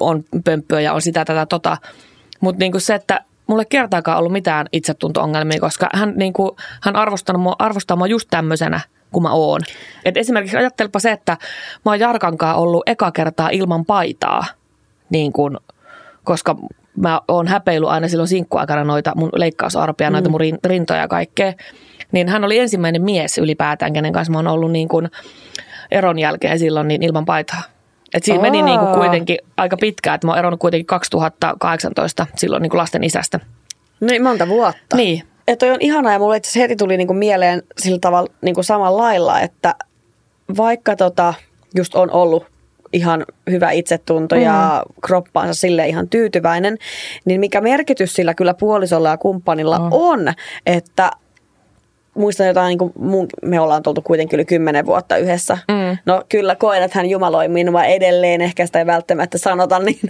[0.00, 1.76] on pömpöä ja on sitä, tätä, tota,
[2.40, 7.56] mutta niinku se, että mulle kertaakaan ollut mitään itsetunto-ongelmia, koska hän, niinku, hän arvostaa, mua,
[7.58, 8.80] arvostaa mua just tämmöisenä,
[9.12, 9.60] kuin mä oon.
[10.04, 11.36] Et esimerkiksi ajattelepa se, että
[11.84, 14.44] mä oon Jarkankaan ollut eka kertaa ilman paitaa,
[15.10, 15.60] niin kun,
[16.24, 16.56] koska
[16.96, 21.52] mä oon häpeillyt aina silloin sinkkuaikana noita mun leikkausarpia, noita mun rin- rintoja ja kaikkea.
[22.12, 25.10] Niin hän oli ensimmäinen mies ylipäätään, kenen kanssa mä oon ollut niin kuin
[25.92, 27.62] eron jälkeen silloin niin ilman paitaa.
[28.14, 32.62] Et siinä meni niin kuin kuitenkin aika pitkään, että mä oon eronnut kuitenkin 2018 silloin
[32.62, 33.40] niin kuin lasten isästä.
[34.00, 34.96] Niin monta vuotta.
[34.96, 38.62] Niin, Ja toi on ihanaa ja mulle itse heti tuli niinku mieleen sillä tavalla niinku
[38.62, 39.74] samalla lailla, että
[40.56, 41.34] vaikka tota,
[41.74, 42.46] just on ollut
[42.92, 44.42] ihan hyvä itsetunto mm.
[44.42, 46.78] ja kroppaansa sille ihan tyytyväinen,
[47.24, 49.90] niin mikä merkitys sillä kyllä puolisolla ja kumppanilla On.
[49.92, 50.32] on,
[50.66, 51.10] että
[52.14, 55.58] muistan jotain, niin kuin mun, me ollaan tultu kuitenkin yli kymmenen vuotta yhdessä.
[55.68, 55.98] Mm.
[56.06, 60.00] No kyllä koen, että hän jumaloi minua edelleen, ehkä sitä ei välttämättä sanota niin,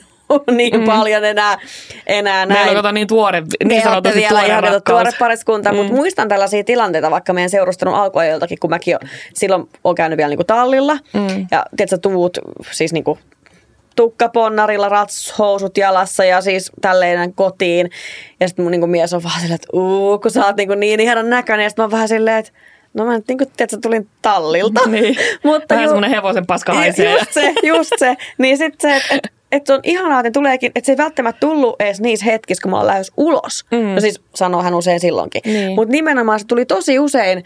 [0.50, 0.86] niin mm.
[0.86, 1.58] paljon enää,
[2.06, 2.66] enää näin.
[2.66, 4.82] meillä on niin tuore, niin sanotusti vielä tuore ihan rakkaus.
[4.84, 5.76] tuore pariskunta, mm.
[5.76, 8.98] mutta muistan tällaisia tilanteita, vaikka meidän seurustelun alkuajoiltakin, kun mäkin jo,
[9.34, 10.98] silloin olen käynyt vielä niinku tallilla.
[11.12, 11.46] Mm.
[11.50, 12.38] Ja tiedätkö, tuut
[12.70, 13.18] siis niinku
[13.96, 17.90] tukkaponnarilla, ratshousut jalassa ja siis tälleen kotiin.
[18.40, 21.00] Ja sitten mun niinku mies on vaan silleen, että uu, kun sä oot niinku niin
[21.00, 21.64] ihanan näköinen.
[21.64, 22.52] Ja sitten mä oon vähän silleen, että
[22.94, 24.81] No mä nyt niin kuin, tiedätkö, tulin tallilta.
[24.90, 25.16] Niin.
[25.44, 27.12] Mutta Vähän ju- semmoinen hevosen paska haisee.
[27.12, 28.16] Just se, just se.
[28.38, 31.40] Niin sit se, että et, et se on ihanaa, että tuleekin, että se ei välttämättä
[31.40, 33.64] tullut edes niissä hetkissä, kun mä oon lähes ulos.
[33.70, 33.78] Mm.
[33.94, 35.42] No siis sanoo hän usein silloinkin.
[35.44, 35.74] Niin.
[35.74, 37.42] Mutta nimenomaan se tuli tosi usein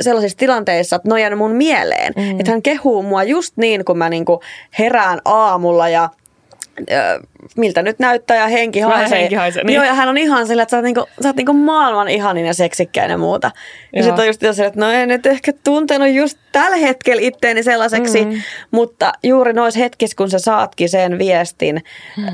[0.00, 2.12] sellaisissa tilanteissa, että ne on jäänyt mun mieleen.
[2.16, 2.40] Mm.
[2.40, 4.40] Että hän kehuu mua just niin, kun mä niinku
[4.78, 6.08] herään aamulla ja
[6.90, 7.20] ö,
[7.56, 9.20] miltä nyt näyttää ja henki haisee.
[9.20, 9.74] henki haisee, niin.
[9.74, 12.46] Joo, ja hän on ihan sillä, että sä oot, niinku, sä oot niinku maailman ihanin
[12.46, 13.50] ja seksikkäin ja muuta.
[13.96, 17.62] Ja sitten on just sillä, että no en nyt ehkä tuntenut just tällä hetkellä itteeni
[17.62, 18.42] sellaiseksi, mm.
[18.70, 21.82] mutta juuri noissa hetkissä, kun sä saatkin sen viestin
[22.16, 22.28] mm.
[22.28, 22.30] ö,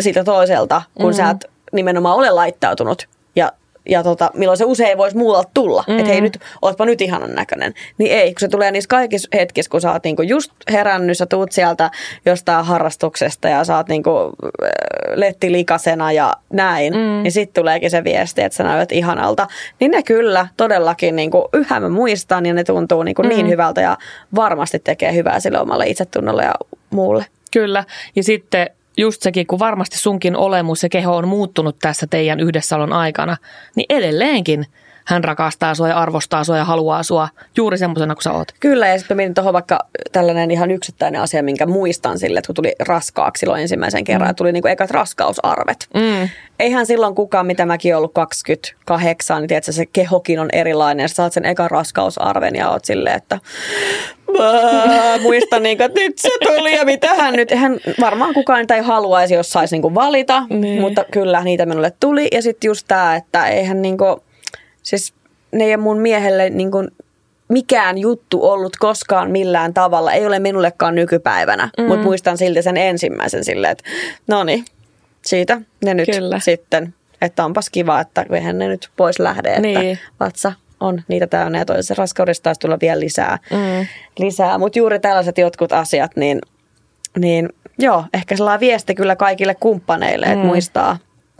[0.00, 1.16] siltä toiselta, kun mm.
[1.16, 3.52] sä et nimenomaan ole laittautunut ja
[3.88, 5.84] ja tota, milloin se usein voisi muualta tulla.
[5.88, 5.98] Mm.
[5.98, 7.74] Että hei nyt, ootpa nyt ihanan näköinen.
[7.98, 11.26] Niin ei, kun se tulee niissä kaikissa hetkissä, kun sä oot niinku just herännyt, sä
[11.26, 11.90] tuut sieltä
[12.26, 14.68] jostain harrastuksesta ja sä oot niinku äh,
[15.14, 16.92] lettilikasena ja näin.
[16.92, 17.22] Mm.
[17.22, 19.46] Niin sitten tuleekin se viesti, että sä näytät ihanalta.
[19.80, 23.28] Niin ne kyllä todellakin niinku, yhä mä muistan ja ne tuntuu niinku mm.
[23.28, 23.96] niin hyvältä ja
[24.34, 26.54] varmasti tekee hyvää sille omalle itsetunnolle ja
[26.90, 27.26] muulle.
[27.52, 27.84] Kyllä.
[28.16, 32.92] Ja sitten just sekin, kun varmasti sunkin olemus ja keho on muuttunut tässä teidän yhdessäolon
[32.92, 33.36] aikana,
[33.76, 34.66] niin edelleenkin
[35.12, 38.48] hän rakastaa sua ja arvostaa sua ja haluaa sua juuri semmoisena kuin sä oot.
[38.60, 39.78] Kyllä, ja sitten mietin tuohon vaikka
[40.12, 44.34] tällainen ihan yksittäinen asia, minkä muistan sille, että kun tuli raskaaksi silloin ensimmäisen kerran, mm.
[44.34, 45.88] tuli niinku ekat raskausarvet.
[45.94, 46.28] Mm.
[46.60, 51.04] Eihän silloin kukaan, mitä mäkin ollut 28, niin tiedätkö, se kehokin on erilainen.
[51.04, 53.38] Ja sä saat sen ekan raskausarven ja oot silleen, että
[54.38, 57.50] mä muistan, niin kuin, että nyt se tuli ja mitähän nyt.
[57.52, 60.80] Eihän varmaan kukaan niitä ei haluaisi, jos saisi niin kuin valita, Niin.
[60.80, 62.28] mutta kyllä niitä minulle tuli.
[62.32, 64.16] Ja sitten just tämä, että eihän niin kuin,
[64.82, 65.14] siis
[65.52, 66.88] ne ole mun miehelle niin kuin
[67.48, 70.12] mikään juttu ollut koskaan millään tavalla.
[70.12, 71.84] Ei ole minullekaan nykypäivänä, mm.
[71.84, 73.84] mutta muistan silti sen ensimmäisen silleen, että
[74.28, 74.64] no niin,
[75.22, 76.38] siitä ne nyt Kyllä.
[76.40, 76.94] sitten.
[77.22, 79.98] Että onpas kiva, että eihän ne nyt pois lähde, että Niin.
[80.20, 83.38] vatsa on niitä täynnä ja toisessa raskaudessa taisi tulla vielä lisää.
[83.50, 83.86] Mm.
[84.18, 84.58] lisää.
[84.58, 86.38] Mutta juuri tällaiset jotkut asiat, niin,
[87.18, 90.46] niin joo, ehkä sellainen viesti kyllä kaikille kumppaneille, että Mm.
[90.46, 90.98] muistaa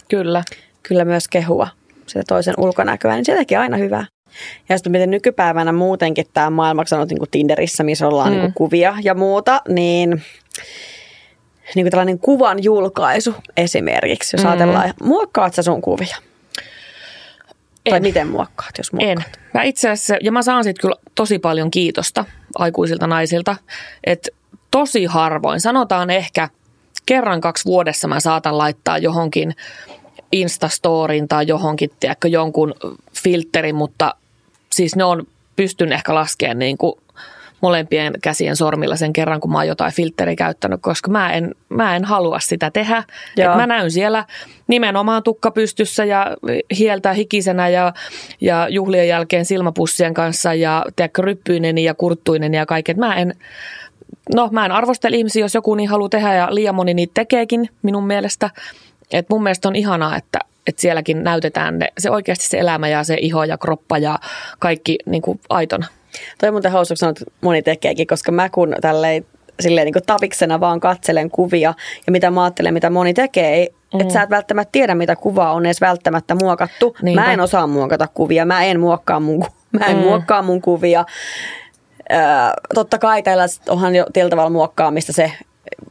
[0.08, 0.42] Kyllä.
[0.82, 1.68] kyllä myös kehua
[2.12, 4.04] sitä toisen ulkonäköä, niin se tekee aina hyvää.
[4.68, 8.38] Ja sitten miten nykypäivänä muutenkin tämä maailma, sanot niin kuin Tinderissä, missä ollaan Mm.
[8.38, 10.10] niin kuvia ja muuta, niin,
[11.74, 14.50] niin kuin tällainen kuvan julkaisu esimerkiksi, jos Mm.
[14.50, 16.16] ajatellaan, muokkaat sä sun kuvia?
[17.90, 18.02] Tai En.
[18.02, 19.18] miten muokkaat, jos muokkaat?
[19.18, 19.24] En.
[19.54, 23.56] Mä itse asiassa, ja mä saan siitä kyllä tosi paljon kiitosta aikuisilta naisilta,
[24.04, 24.28] että
[24.70, 26.48] tosi harvoin, sanotaan ehkä
[27.06, 29.54] kerran kaksi vuodessa mä saatan laittaa johonkin
[30.32, 32.74] Instastoriin tai johonkin, tiedätkö, jonkun
[33.22, 34.14] filterin, mutta
[34.72, 36.94] siis ne on, pystyn ehkä laskemaan niin kuin
[37.60, 41.96] molempien käsien sormilla sen kerran, kun mä oon jotain filtteriä käyttänyt, koska mä en, mä
[41.96, 43.04] en halua sitä tehdä.
[43.36, 43.50] Joo.
[43.50, 44.24] Et mä näyn siellä
[44.68, 46.36] nimenomaan tukka pystyssä ja
[46.78, 47.92] hieltä hikisenä ja,
[48.40, 52.96] ja juhlien jälkeen silmäpussien kanssa ja tiedätkö, ryppyinen ja kurttuinen ja kaiket.
[52.96, 53.34] Mä en,
[54.34, 57.68] no mä en arvostele ihmisiä, jos joku niin haluaa tehdä ja liian moni niitä tekeekin
[57.82, 58.50] minun mielestä.
[59.12, 63.04] Et mun mielestä on ihanaa, että, että sielläkin näytetään ne, se oikeasti se elämä ja
[63.04, 64.18] se iho ja kroppa ja
[64.58, 65.86] kaikki niin kuin aitona.
[66.38, 69.26] Toi on muuten hauska sanoa, että moni tekeekin, koska mä kun tälleen
[69.60, 71.74] silleen niin kuin tapiksena vaan katselen kuvia
[72.06, 74.00] ja mitä mä ajattelen, mitä moni tekee, mm.
[74.00, 76.96] että sä et välttämättä tiedä, mitä kuvaa on edes välttämättä muokattu.
[77.02, 77.22] Niinpä.
[77.24, 79.44] Mä en osaa muokata kuvia, mä en muokkaa mun,
[79.78, 80.02] mä en Mm.
[80.02, 81.04] muokkaa mun kuvia.
[82.12, 82.18] Öö,
[82.74, 85.32] totta kai täällä sit onhan jo tietyllä tavalla muokkaamista se,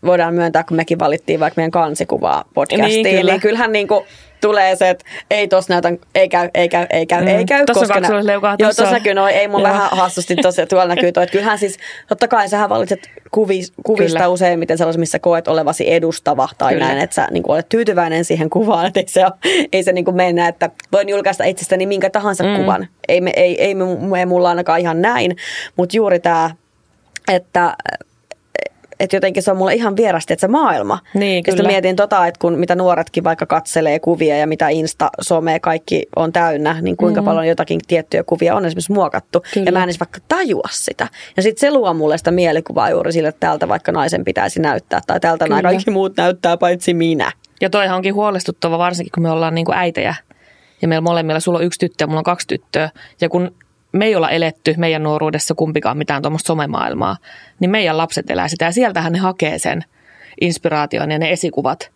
[0.06, 3.32] voidaan myöntää, kun mekin valittiin vaikka meidän kansikuvaa podcastiin, Niin, niin, kyllä.
[3.32, 4.06] niin kyllähän niin kuin
[4.41, 7.28] tulee se, että ei tossa näytä, ei käy, ei käy, ei käy, Mm.
[7.28, 7.65] ei käy.
[7.65, 9.70] Tossa on koska nä- kaksoisleukaa, Joo, on- näkyy noin, ei mun Joo.
[9.70, 14.17] vähän hassusti tosiaan, tuolla näkyy toi, että kyllähän siis, totta kai sähän valitset kuvis, kuvista
[14.20, 14.30] Kyllä.
[14.30, 16.86] useimmiten sellaisia, missä koet olevasi edustava tai Kyllä.
[16.86, 19.34] näin, että sä niin olet tyytyväinen siihen kuvaan, että ei se, ole,
[19.74, 22.56] ei se niin kuin mennä, että voin julkaista itsestäni minkä tahansa Mm.
[22.56, 22.88] kuvan.
[23.08, 25.36] Ei, me, ei, ei, me, me mulla ainakaan ihan näin,
[25.76, 26.50] mutta juuri tämä,
[27.32, 27.76] että
[29.02, 31.00] että jotenkin se on mulle ihan vierasti, että se maailma.
[31.14, 31.68] Niin, Ja sitten kyllä.
[31.68, 36.34] mietin tota, että kun mitä nuoretkin vaikka katselee kuvia ja mitä Insta, some, kaikki on
[36.34, 37.26] täynnä, niin kuinka mm.
[37.26, 39.44] paljon jotakin tiettyjä kuvia on esimerkiksi muokattu.
[39.54, 39.66] Kyllä.
[39.66, 41.08] Ja mä en edes vaikka tajua sitä.
[41.38, 45.02] Ja sitten se luo mulle sitä mielikuvaa juuri sille, että tältä vaikka naisen pitäisi näyttää.
[45.08, 45.72] Tai tältä nämä Kyllä.
[45.72, 47.32] kaikki muut näyttää paitsi minä.
[47.62, 50.16] Ja toihan onkin huolestuttava varsinkin, kun me ollaan niin kuin äitejä.
[50.82, 52.90] Ja meillä molemmilla, sulla on yksi tyttö ja mulla on kaksi tyttöä.
[53.22, 53.56] Ja kun
[53.91, 57.17] me ei olla eletty meidän nuoruudessa kumpikaan mitään tuommoista somemaailmaa,
[57.60, 58.65] niin meidän lapset elää sitä.
[58.65, 59.84] Ja sieltähän ne hakee sen
[60.41, 61.91] inspiraation ja ne esikuvat.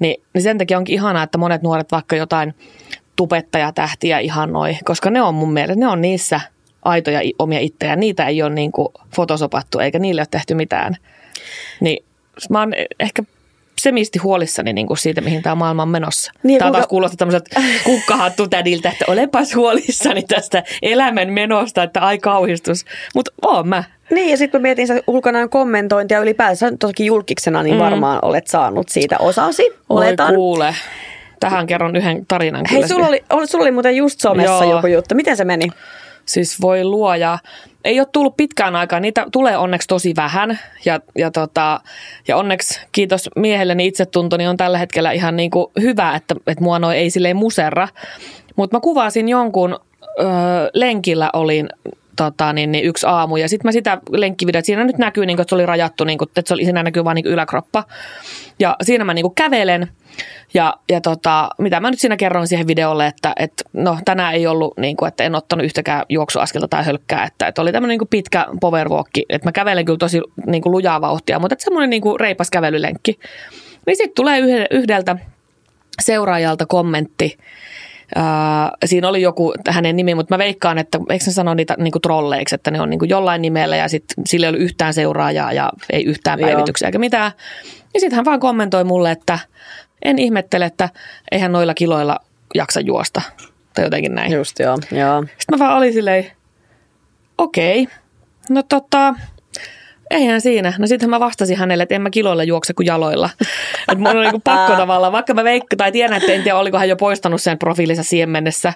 [0.00, 2.54] Niin, niin sen takia onkin ihanaa, että monet nuoret vaikka jotain
[3.16, 6.40] tubettajatähtiä ihannoi, koska ne on mun mielestä, ne on niissä
[6.82, 7.96] aitoja omia itseä.
[7.96, 10.96] Niitä ei ole niin kuin fotosopattu eikä niille ole tehty mitään.
[11.80, 12.04] Niin
[12.50, 13.22] mä oon ehkä
[13.82, 16.32] semisti huolissani niin kuin siitä, mihin tämä maailma on menossa.
[16.42, 22.18] Niin, tämä kuinka- taas kuulostaa tämmöiseltä kukkahattutädiltä, että olepas huolissani tästä elämän menosta, että ai
[22.18, 22.84] kauhistus.
[23.14, 23.84] Mutta oon mä.
[24.10, 28.88] Niin, ja sitten kun mietin sitä ulkonaan kommentointia ylipäänsä, toki julkiksena, niin varmaan olet saanut
[28.88, 30.28] siitä osasi, oletan.
[30.28, 30.74] Voi kuule.
[31.40, 32.64] Tähän kerron yhden tarinan.
[32.70, 32.88] Hei, kyllä.
[32.88, 34.76] sulla oli, oli, sulla oli muuten just somessa Joo.
[34.76, 35.14] joku juttu.
[35.14, 35.68] Miten se meni?
[36.26, 37.38] Siis voi luoja.
[37.84, 39.00] Ei ole tullut pitkään aikaa.
[39.00, 40.58] Niitä tulee onneksi tosi vähän.
[40.84, 41.80] Ja, ja, tota,
[42.28, 46.78] ja onneksi kiitos miehelleni itsetuntoni on tällä hetkellä ihan niin kuin hyvä, että, että mua
[46.78, 47.88] noi ei silleen muserra.
[48.56, 50.24] Mutta mä kuvasin jonkun ö,
[50.74, 51.68] lenkillä olin
[52.24, 53.36] tota, niin, niin yksi aamu.
[53.36, 56.18] Ja sitten mä sitä lenkkivideot, siinä nyt näkyy, niin kuin, että se oli rajattu, niin
[56.18, 57.84] kuin, että se oli, siinä näkyy vain niin yläkroppa.
[58.58, 59.88] Ja siinä mä niin kuin kävelen.
[60.54, 64.46] Ja, ja tota, mitä mä nyt siinä kerroin siihen videolle, että, että no tänään ei
[64.46, 67.98] ollut, niin kuin, että en ottanut yhtäkään juoksuaskelta tai hölkkää, että, että oli tämmöinen niin
[67.98, 71.90] kuin pitkä powerwalk, että mä kävelen kyllä tosi niin kuin lujaa vauhtia, mutta että semmoinen
[71.90, 73.18] niin kuin reipas kävelylenkki.
[73.86, 75.16] Niin sitten tulee yhde- yhdeltä
[76.00, 77.38] seuraajalta kommentti,
[78.84, 82.02] Siinä oli joku hänen nimi, mutta mä veikkaan, että eikö ne sano niitä niin kuin
[82.02, 85.52] trolleiksi, että ne on niin kuin jollain nimellä ja sitten sillä ei ollut yhtään seuraajaa
[85.52, 86.48] ja ei yhtään Joo.
[86.48, 87.32] päivityksiä eikä mitään.
[87.94, 89.38] Ja sitten hän vaan kommentoi mulle, että
[90.04, 90.88] en ihmettele, että
[91.32, 92.18] eihän noilla kiloilla
[92.54, 93.22] jaksa juosta
[93.74, 94.32] tai jotenkin näin.
[94.32, 95.22] Just joo, joo.
[95.22, 96.26] Sitten mä vaan olin silleen,
[97.38, 97.88] okei,
[98.50, 99.14] no tota,
[100.10, 100.72] eihän siinä.
[100.78, 103.30] No sittenhän mä vastasin hänelle, että en mä kiloilla juokse kuin jaloilla.
[103.80, 106.78] Että mun on niinku pakko tavallaan, vaikka mä veikkaan, tai tiedän, että en tiedä, oliko
[106.78, 108.72] hän jo poistanut sen profiilinsa siihen mennessä,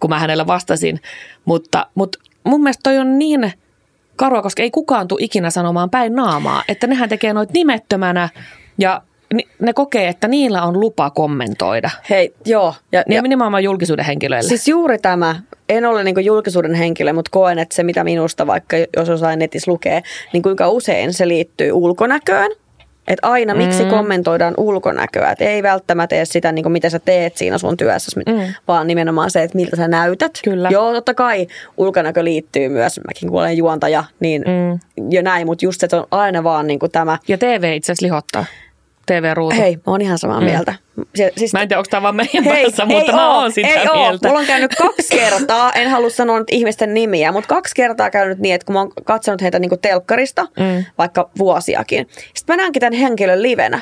[0.00, 1.00] kun mä hänelle vastasin.
[1.44, 3.52] Mutta, mutta mun mielestä toi on niin
[4.16, 8.28] karua, koska ei kukaan tule ikinä sanomaan päin naamaa, että nehän tekee noit nimettömänä
[8.78, 9.02] ja
[9.60, 11.90] ne kokee, että niillä on lupa kommentoida.
[12.10, 12.74] Hei, joo.
[12.92, 14.48] Ja, Ja ja, nimenomaan julkisuuden henkilöille.
[14.48, 15.36] siis juuri tämä,
[15.68, 19.70] en ole niin julkisuuden henkilö, mutta koen, että se mitä minusta vaikka jos jossain netissä
[19.70, 22.50] lukee, niin kuinka usein se liittyy ulkonäköön.
[23.08, 23.90] Että aina miksi Mm.
[23.90, 25.30] kommentoidaan ulkonäköä.
[25.30, 28.54] Että ei välttämättä edes sitä, niin kuin mitä sä teet siinä sun työssä, Mm.
[28.68, 30.32] vaan nimenomaan se, että miltä sä näytät.
[30.44, 30.68] Kyllä.
[30.72, 33.00] Joo, totta kai ulkonäkö liittyy myös.
[33.06, 34.78] Mäkin kun olen juontaja, niin Mm.
[35.10, 35.46] jo näin.
[35.46, 37.18] Mutta just se, että on aina vaan niin kuin tämä.
[37.28, 38.44] Ja TV itse asiassa lihottaa.
[39.06, 39.56] TV-ruutu.
[39.56, 40.74] Hei, mä oon ihan samaa mieltä.
[41.14, 43.52] Se, siis Mä en tiedä, onko tämä vaan meidän Hei, päässä, mutta mä oo, oon
[43.52, 43.92] sitä ei mieltä.
[43.98, 44.18] Oo.
[44.28, 48.38] Mulla on käynyt kaksi kertaa, en halua sanoa nyt ihmisten nimiä, mutta kaksi kertaa käynyt
[48.38, 50.84] niin, että kun mä oon katsonut heitä niin telkkarista, Mm.
[50.98, 53.80] vaikka vuosiakin, sitten mä näenkin tämän henkilön livenä,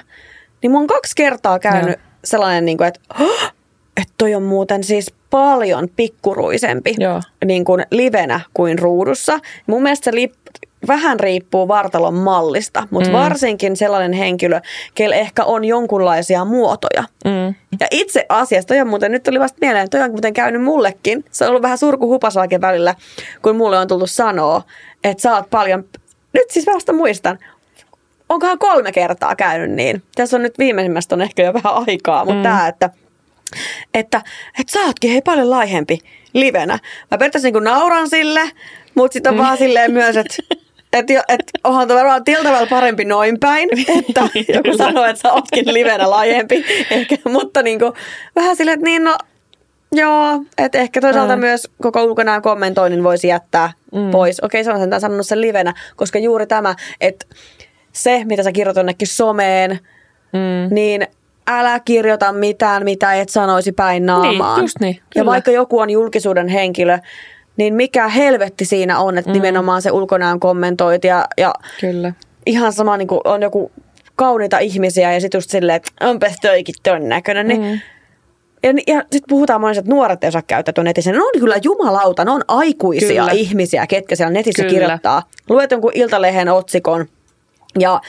[0.62, 2.06] niin mun on kaksi kertaa käynyt Joo.
[2.24, 3.52] sellainen, niin kuin, että, "Hah,
[3.96, 7.20] että toi on muuten siis paljon pikkuruisempi Joo.
[7.44, 9.38] niin kuin livenä kuin ruudussa.
[9.66, 10.32] Mun mielestä se lip,
[10.86, 13.12] vähän riippuu vartalon mallista, mutta mm.
[13.12, 14.60] varsinkin sellainen henkilö,
[14.94, 17.04] kelle ehkä on jonkunlaisia muotoja.
[17.24, 17.54] Mm.
[17.80, 21.24] Ja itse asiassa, toi on muuten, nyt tuli vasta mieleen, toi on muuten käynyt mullekin.
[21.30, 22.94] Se on ollut vähän surkuhupas oikein välillä,
[23.42, 24.62] kun mulle on tullut sanoa,
[25.04, 25.84] että sä oot paljon,
[26.32, 27.38] nyt siis vasta muistan,
[28.28, 30.02] onkohan kolme kertaa käynyt niin.
[30.14, 32.42] Tässä on nyt viimeisimmästä on ehkä jo vähän aikaa, mutta mm.
[32.42, 32.90] tämä, että,
[33.94, 34.22] että,
[34.60, 35.98] että sä ootkin hei paljon laihempi
[36.32, 36.78] livenä.
[37.10, 38.50] Mä periaatteessa niin nauran sille,
[38.94, 40.34] mutta sitten on vaan silleen myös, että
[40.98, 45.32] että et onhan tuo varmaan tietyllä tavalla parempi noin päin, että joku sanoo, että sä
[45.32, 47.92] ootkin livenä laajempi, ehkä, mutta niin kuin,
[48.36, 49.18] vähän silleen, että niin no,
[49.92, 51.40] joo, että ehkä toisaalta Mm.
[51.40, 54.10] myös koko ulkonäön kommentoinnin voisi jättää Mm.
[54.10, 54.40] pois.
[54.40, 57.26] Okei, se on sentään sanonut sen livenä, koska juuri tämä, että
[57.92, 59.78] se, mitä sä kirjoitat jonnekin someen,
[60.32, 60.74] Mm.
[60.74, 61.06] niin
[61.46, 64.60] älä kirjoita mitään, mitä et sanoisi päin naamaan.
[64.60, 65.26] just niin, Ja kyllä.
[65.26, 66.98] vaikka joku on julkisuuden henkilö,
[67.56, 69.34] niin mikä helvetti siinä on, että mm.
[69.34, 72.12] nimenomaan se ulkonäön kommentointi ja, ja Kyllä.
[72.46, 73.72] ihan sama niin kuin on joku
[74.16, 77.48] kauniita ihmisiä ja sitten just silleen, että onpas toikin ton näköinen.
[77.48, 77.80] Niin, Mm.
[78.62, 81.12] ja, ja sitten puhutaan monesti, että nuoret ei osaa käyttää tuon netissä.
[81.12, 83.32] Ne on kyllä jumalauta, ne on aikuisia Kyllä.
[83.32, 84.74] ihmisiä, ketkä siellä netissä kyllä.
[84.74, 85.22] kirjoittaa.
[85.48, 87.06] Luet jonkun iltalehen otsikon
[87.78, 88.00] ja,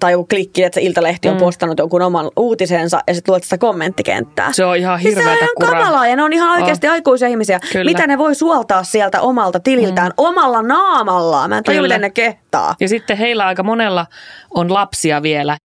[0.00, 1.40] tai joku klikki, että se Iltalehti on Mm.
[1.40, 4.52] postannut jonkun oman uutisensa ja sitten luet sitä kommenttikenttää.
[4.52, 5.80] Se on ihan Niin hirveätä sehän on kuraa.
[5.82, 7.60] kamalaa ja ne on ihan oikeasti aikuisia ihmisiä.
[7.72, 7.90] Kyllä.
[7.90, 10.14] Mitä ne voi suoltaa sieltä omalta tililtään mm.
[10.16, 11.50] omalla naamallaan?
[11.50, 12.74] Mä en tajua, miten ne kehtaa.
[12.80, 14.06] Ja sitten heillä aika monella
[14.50, 15.56] on lapsia vielä.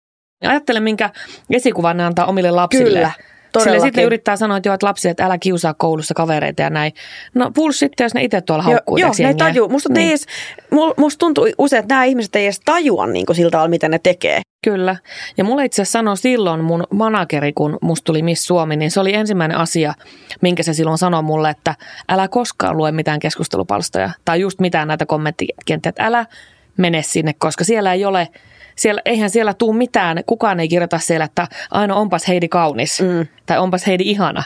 [0.44, 1.10] Ja ajattele, minkä
[1.50, 2.86] esikuvan ne antaa omille lapsille.
[2.90, 3.12] Kyllä,
[3.60, 3.88] Sille todellakin.
[3.88, 6.92] sitten ne yrittää sanoa, että joo, että lapsi, että älä kiusaa koulussa kavereita ja näin.
[7.36, 9.46] No bullshit, jos ne itse tuolla Joo, haukkuu joo täksi ne ei jengiä.
[9.48, 9.70] taju.
[9.70, 10.00] Musta, niin.
[10.00, 10.10] Niin.
[10.10, 10.26] edes,
[10.98, 14.00] musta tuntuu usein, että nämä ihmiset ei edes tajua niin kuin sillä tavalla, mitä ne
[14.00, 14.42] tekee.
[14.64, 14.96] Kyllä.
[15.38, 19.00] Ja mulle itse asiassa sanoi silloin mun manageri, kun musta tuli Miss Suomi, niin se
[19.00, 19.94] oli ensimmäinen asia,
[20.42, 21.76] minkä se silloin sanoi mulle, että
[22.10, 26.26] älä koskaan lue mitään keskustelupalstoja tai just mitään näitä kommenttikenttiä, että älä
[26.78, 28.28] mene sinne, koska siellä ei ole
[28.78, 33.28] siellä, eihän siellä tuu mitään, kukaan ei kirjoita siellä, että aina onpas Heidi kaunis mm.
[33.46, 34.44] tai onpas Heidi ihana.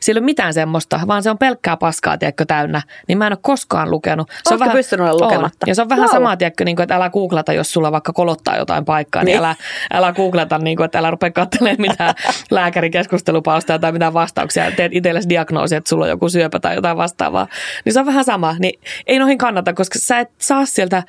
[0.00, 2.82] Siellä ei ole mitään semmoista, vaan se on pelkkää paskaa, tiedätkö, täynnä.
[3.08, 4.28] Niin mä en ole koskaan lukenut.
[4.28, 5.64] Se Oletko on vähän, pystynyt olla lukematta?
[5.64, 5.68] On.
[5.68, 6.12] Ja se on vähän Wow.
[6.12, 9.38] sama, tiedätkö, niin kuin, että älä googlata, jos sulla vaikka kolottaa jotain paikkaa, niin, Niin.
[9.38, 9.56] älä,
[9.92, 12.14] älä googlata, niin kuin, että älä rupea katselemaan mitään
[12.50, 14.72] lääkärikeskustelupalstoja tai mitään vastauksia.
[14.72, 17.46] Teet itsellesi diagnoosi, että sulla on joku syöpä tai jotain vastaavaa.
[17.84, 18.56] Niin se on vähän sama.
[18.58, 21.02] Niin ei noihin kannata, koska sä et saa sieltä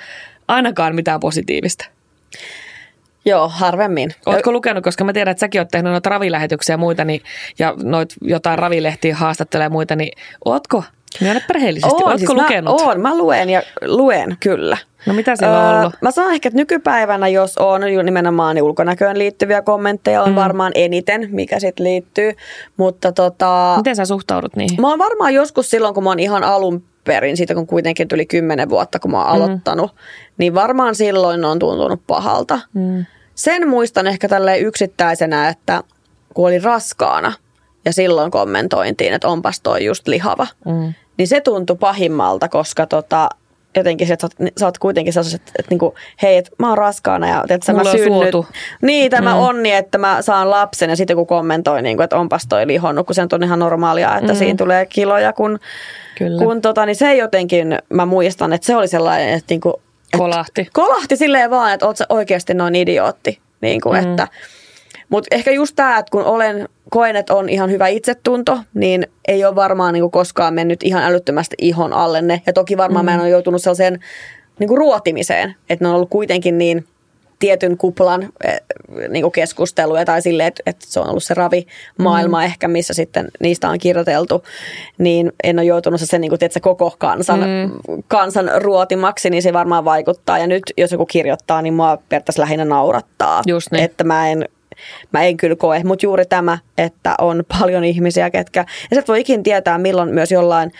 [0.47, 1.85] ainakaan mitään positiivista.
[3.25, 4.11] Joo, harvemmin.
[4.25, 7.21] Oletko lukenut, koska mä tiedän, että säkin oot tehnyt noita ravilähetyksiä ja muita, niin,
[7.59, 10.11] ja noit jotain ravilehtiä haastattelee ja muita, niin
[10.45, 10.83] ootko,
[11.21, 12.79] myönnä perheellisesti, ootko siis lukenut?
[12.81, 14.77] Mä, oon, mä luen ja luen kyllä.
[15.05, 15.93] No mitä siellä on ollut?
[16.01, 20.35] Mä sanon ehkä, että nykypäivänä, jos on nimenomaan niin ulkonäköön liittyviä kommentteja, on mm.
[20.35, 22.33] varmaan eniten, mikä sitten liittyy.
[22.77, 24.81] Mutta tota, Miten sä suhtaudut niihin?
[24.81, 28.25] mä oon varmaan joskus silloin, kun mä oon ihan alun perin, siitä kun kuitenkin tuli
[28.25, 29.95] kymmenen vuotta, kun mä oon aloittanut,
[30.37, 32.59] niin varmaan silloin on tuntunut pahalta.
[32.73, 33.05] Mm.
[33.35, 35.83] Sen muistan ehkä tälleen yksittäisenä, että
[36.33, 37.33] kun olin raskaana
[37.85, 40.93] ja silloin kommentointiin, että onpas toi just lihava, Mm.
[41.17, 43.29] niin se tuntui pahimmalta, koska tota,
[43.75, 46.69] jotenkin se, että sä, oot- sä oot kuitenkin sellaiset, että, että niinku, hei, että mä
[46.69, 48.35] oon raskaana ja että mä on synnyt.
[48.81, 49.39] Niin, tämä Mm.
[49.39, 53.05] onni, että mä saan lapsen ja sitten kun kommentoi, niin kuin, että onpas toi lihonnut,
[53.05, 54.37] kun se on ihan normaalia, että mm.
[54.37, 55.59] siinä tulee kiloja, kun,
[56.17, 56.43] Kyllä.
[56.43, 59.81] kun tota, niin se jotenkin, mä muistan, että se oli sellainen, että niinku,
[60.17, 60.67] Kolahti.
[60.73, 63.39] kolahti silleen vaan, että oot sä oikeasti noin idiootti.
[63.61, 64.09] Niin kuin, mm.
[64.09, 64.27] että,
[65.13, 69.45] mutta ehkä just tämä, että kun olen, koen, että on ihan hyvä itsetunto, niin ei
[69.45, 72.41] ole varmaan niin kuin koskaan mennyt ihan älyttömästi ihon alle ne.
[72.45, 73.11] Ja toki varmaan mm.
[73.11, 73.99] mä en ole joutunut sellaiseen
[74.59, 76.85] niin kuin ruotimiseen, että ne on ollut kuitenkin niin
[77.39, 78.29] tietyn kuplan
[79.09, 82.45] niin keskusteluja tai silleen, että, että se on ollut se ravimaailma mm.
[82.45, 84.43] ehkä, missä sitten niistä on kirjoiteltu,
[84.97, 88.03] niin en ole joutunut sen niin kuin, tiedätkö, koko kansan, mm.
[88.07, 90.39] kansan ruotimaksi, niin se varmaan vaikuttaa.
[90.39, 93.83] Ja nyt jos joku kirjoittaa, niin mua periaatteessa lähinnä naurattaa, Just niin.
[93.83, 94.49] että mä en,
[95.11, 99.21] mä en kyllä koe, mutta juuri tämä, että on paljon ihmisiä, ketkä, ja sä voi
[99.21, 100.71] ikin tietää, milloin myös jollain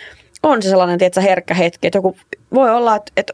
[0.42, 2.16] on se sellainen, tiedätkö, herkkä hetki, että joku
[2.54, 3.32] voi olla, että, että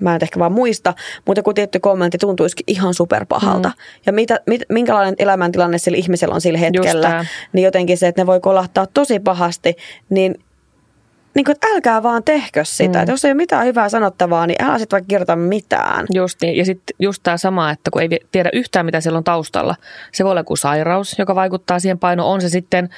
[0.00, 0.94] mä en ehkä vaan muista,
[1.26, 3.68] mutta joku tietty kommentti tuntuisikin ihan superpahalta.
[3.68, 3.74] Mm.
[4.06, 8.26] Ja mitä, mit, minkälainen elämäntilanne sillä ihmisellä on sillä hetkellä, niin jotenkin se, että ne
[8.26, 9.76] voi kolahtaa tosi pahasti,
[10.10, 10.34] niin
[11.38, 12.98] niin kuin, että älkää vaan tehkö sitä.
[12.98, 13.02] Mm.
[13.02, 16.06] Että jos ei ole mitään hyvää sanottavaa, niin älä sitten vaikka kirjoita mitään.
[16.14, 16.56] Just niin.
[16.56, 19.74] Ja sitten just tämä sama, että kun ei tiedä yhtään, mitä siellä on taustalla.
[20.12, 22.32] Se voi olla joku sairaus, joka vaikuttaa siihen painoon.
[22.32, 22.88] On se sitten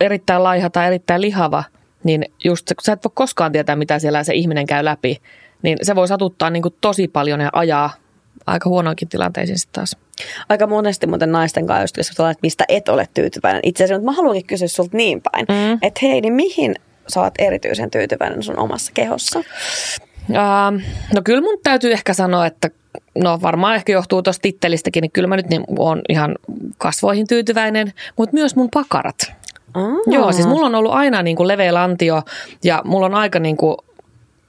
[0.00, 1.64] erittäin laiha tai erittäin lihava.
[2.04, 5.20] Niin just sä et voi koskaan tietää, mitä siellä se ihminen käy läpi.
[5.62, 7.90] Niin se voi satuttaa niin kuin tosi paljon ja ajaa
[8.46, 9.96] aika huonoinkin tilanteisiin sitten taas.
[10.48, 13.60] Aika monesti muuten naisten kanssa just keskustellaan, että mistä et ole tyytyväinen.
[13.64, 15.78] Itse asiassa mutta mä haluankin kysyä sulta niin päin, Mm.
[15.82, 16.74] että hei, niin mihin
[17.08, 19.42] sä oot erityisen tyytyväinen sun omassa kehossa?
[20.30, 20.76] Ähm,
[21.14, 22.70] no kyllä mun täytyy ehkä sanoa, että
[23.14, 26.34] no varmaan ehkä johtuu tuosta tittelistäkin, niin kyllä mä nyt niin on ihan
[26.78, 29.16] kasvoihin tyytyväinen, mutta myös mun pakarat.
[29.76, 30.12] Mm.
[30.12, 32.22] Joo, siis mulla on ollut aina niin kuin leveä lantio
[32.64, 33.76] ja mulla on aika niin kuin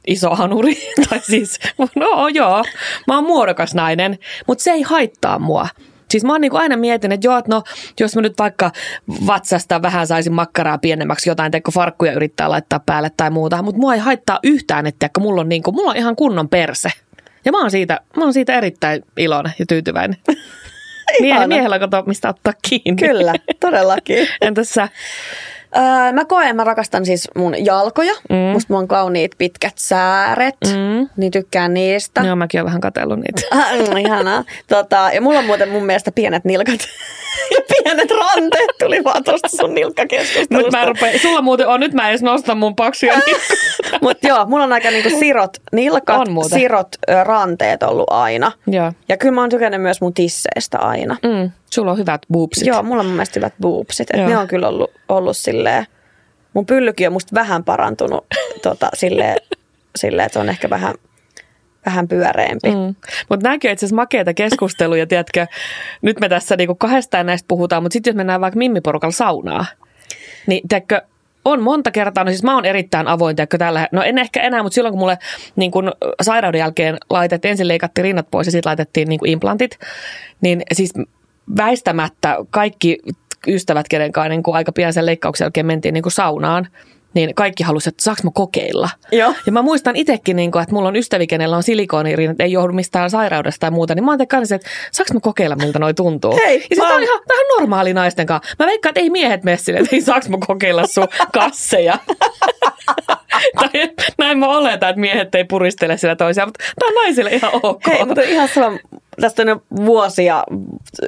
[0.08, 0.76] iso hanuri.
[1.10, 1.60] tai siis,
[1.96, 2.64] no joo,
[3.08, 5.68] mä oon muodokas nainen, mutta se ei haittaa mua.
[6.16, 7.64] Siis mä oon niin kuin aina mietin, että joo, että no,
[8.00, 8.72] jos mä nyt vaikka
[9.28, 13.94] vatsasta vähän saisin makkaraa pienemmäksi, jotain teko farkkuja yrittää laittaa päälle tai muuta, mutta mua
[13.94, 16.90] ei haittaa yhtään, että mulla on, niin kuin, mulla on ihan kunnon perse.
[17.46, 20.18] Ja mä oon siitä, mä oon siitä erittäin iloinen ja tyytyväinen.
[21.22, 23.08] Miehen, miehellä kato, mistä ottaa kiinni.
[23.08, 24.28] Kyllä, todellakin.
[24.42, 24.90] Entäs sä?
[25.78, 28.14] Öö, mä koen, mä rakastan siis mun jalkoja.
[28.30, 28.36] Mm.
[28.36, 31.10] Musta mulla on kauniit pitkät sääret, Mm.
[31.18, 32.22] niin tykkään niistä.
[32.22, 33.42] Joo, mäkin oon vähän katsellut niitä.
[33.56, 34.44] Ah, mm, ihanaa.
[34.68, 36.80] Tota, ja mulla on muuten mun mielestä pienet nilkat
[37.56, 40.72] ja pienet ranteet tuli vaan tuosta sun nilkkakeskustelusta.
[40.78, 43.14] mä en rupea, sulla muuten on, nyt mä edes nosta mun paksuja
[44.02, 46.60] Mutta joo, mulla on aika niinku sirot nilkat, On muuten.
[46.60, 46.88] sirot
[47.24, 48.52] ranteet ollut aina.
[48.68, 48.92] Joo.
[49.10, 51.18] Ja kyllä mä oon tykännyt myös mun tisseistä aina.
[51.24, 52.68] Mm, sulla on hyvät boobsit.
[52.68, 54.08] Joo, mulla on mun mielestä hyvät boobsit.
[54.14, 54.30] Et Joo.
[54.30, 55.86] ne on kyllä ollut, ollut silleen,
[56.54, 58.26] mun pyllykin on musta vähän parantunut
[58.62, 59.38] tota, silleen,
[59.96, 60.96] silleen, että se on ehkä vähän,
[61.86, 62.70] vähän pyöreämpi.
[62.70, 62.78] Mm.
[62.78, 62.96] Mm.
[63.30, 65.48] Mutta nämäkin on itse asiassa makeita keskusteluja, tiedätkö,
[66.02, 69.66] nyt me tässä niinku kahdestaan näistä puhutaan, mutta sitten jos mennään vaikka mimmiporukalla saunaa,
[70.48, 71.02] niin tiedätkö,
[71.46, 74.64] on monta kertaa, no siis mä oon erittäin avoin, tiedätkö, tällä, no en ehkä enää,
[74.64, 75.18] mutta silloin kun mulle
[75.56, 79.80] niin kun sairauden jälkeen laitettiin, ensin leikattiin rinnat pois ja sitten laitettiin niin implantit,
[80.42, 80.94] niin siis
[81.58, 82.98] väistämättä kaikki
[83.48, 86.68] ystävät, kenen kanssa niin aika pian sen leikkauksen jälkeen mentiin niin saunaan,
[87.16, 88.90] niin kaikki halusivat, että saaks mä kokeilla.
[89.12, 89.34] Joo.
[89.46, 93.10] Ja mä muistan itsekin, niin että mulla on ystävi, kenellä on silikoonirinnat, ei johdu mistään
[93.10, 94.70] sairaudesta tai muuta, niin mä oon kanssa, että
[95.14, 96.36] mä kokeilla, miltä noi tuntuu.
[96.46, 98.56] Hei, ja sitten mä on ihan, vähän normaali naisten kanssa.
[98.60, 102.00] Mä veikkaan, että ei miehet mene silleen, että ei mä kokeilla sun kasseja.
[103.60, 103.70] tai
[104.18, 107.88] näin mä oletan, että miehet ei puristele sillä toisiaan, mutta tää on naisille ihan ok.
[107.88, 108.78] Hei, mutta ihan sama.
[109.22, 110.44] Tästä on vuosia,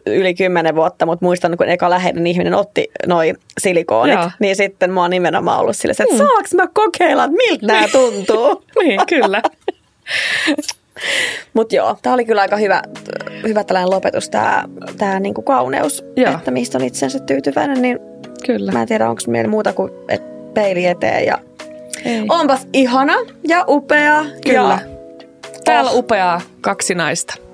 [0.06, 4.32] yli kymmenen vuotta, mutta muistan, kun eka läheinen ihminen otti noi silikoonit, Joo.
[4.40, 6.18] niin sitten mä oon nimenomaan ollut sille, että mm.
[6.18, 8.64] saaks mä kokeilla, että miltä nämä tuntuu.
[8.84, 9.42] niin, kyllä.
[11.54, 12.82] Mutta joo, tämä oli kyllä aika hyvä,
[13.44, 14.64] hyvä tällainen lopetus, tämä
[14.98, 16.34] tää niinku kauneus, Joo.
[16.34, 18.00] että mistä on itsensä tyytyväinen, niin
[18.46, 18.72] Kyllä.
[18.72, 21.38] mä en tiedä, onko meillä muuta kuin et peili eteen ja
[22.06, 22.26] Ei.
[22.30, 23.14] onpas ihana
[23.48, 24.26] ja upea.
[24.44, 24.60] Kyllä.
[24.60, 24.98] Ja,
[25.66, 27.47] Täällä upeaa kaksi naista.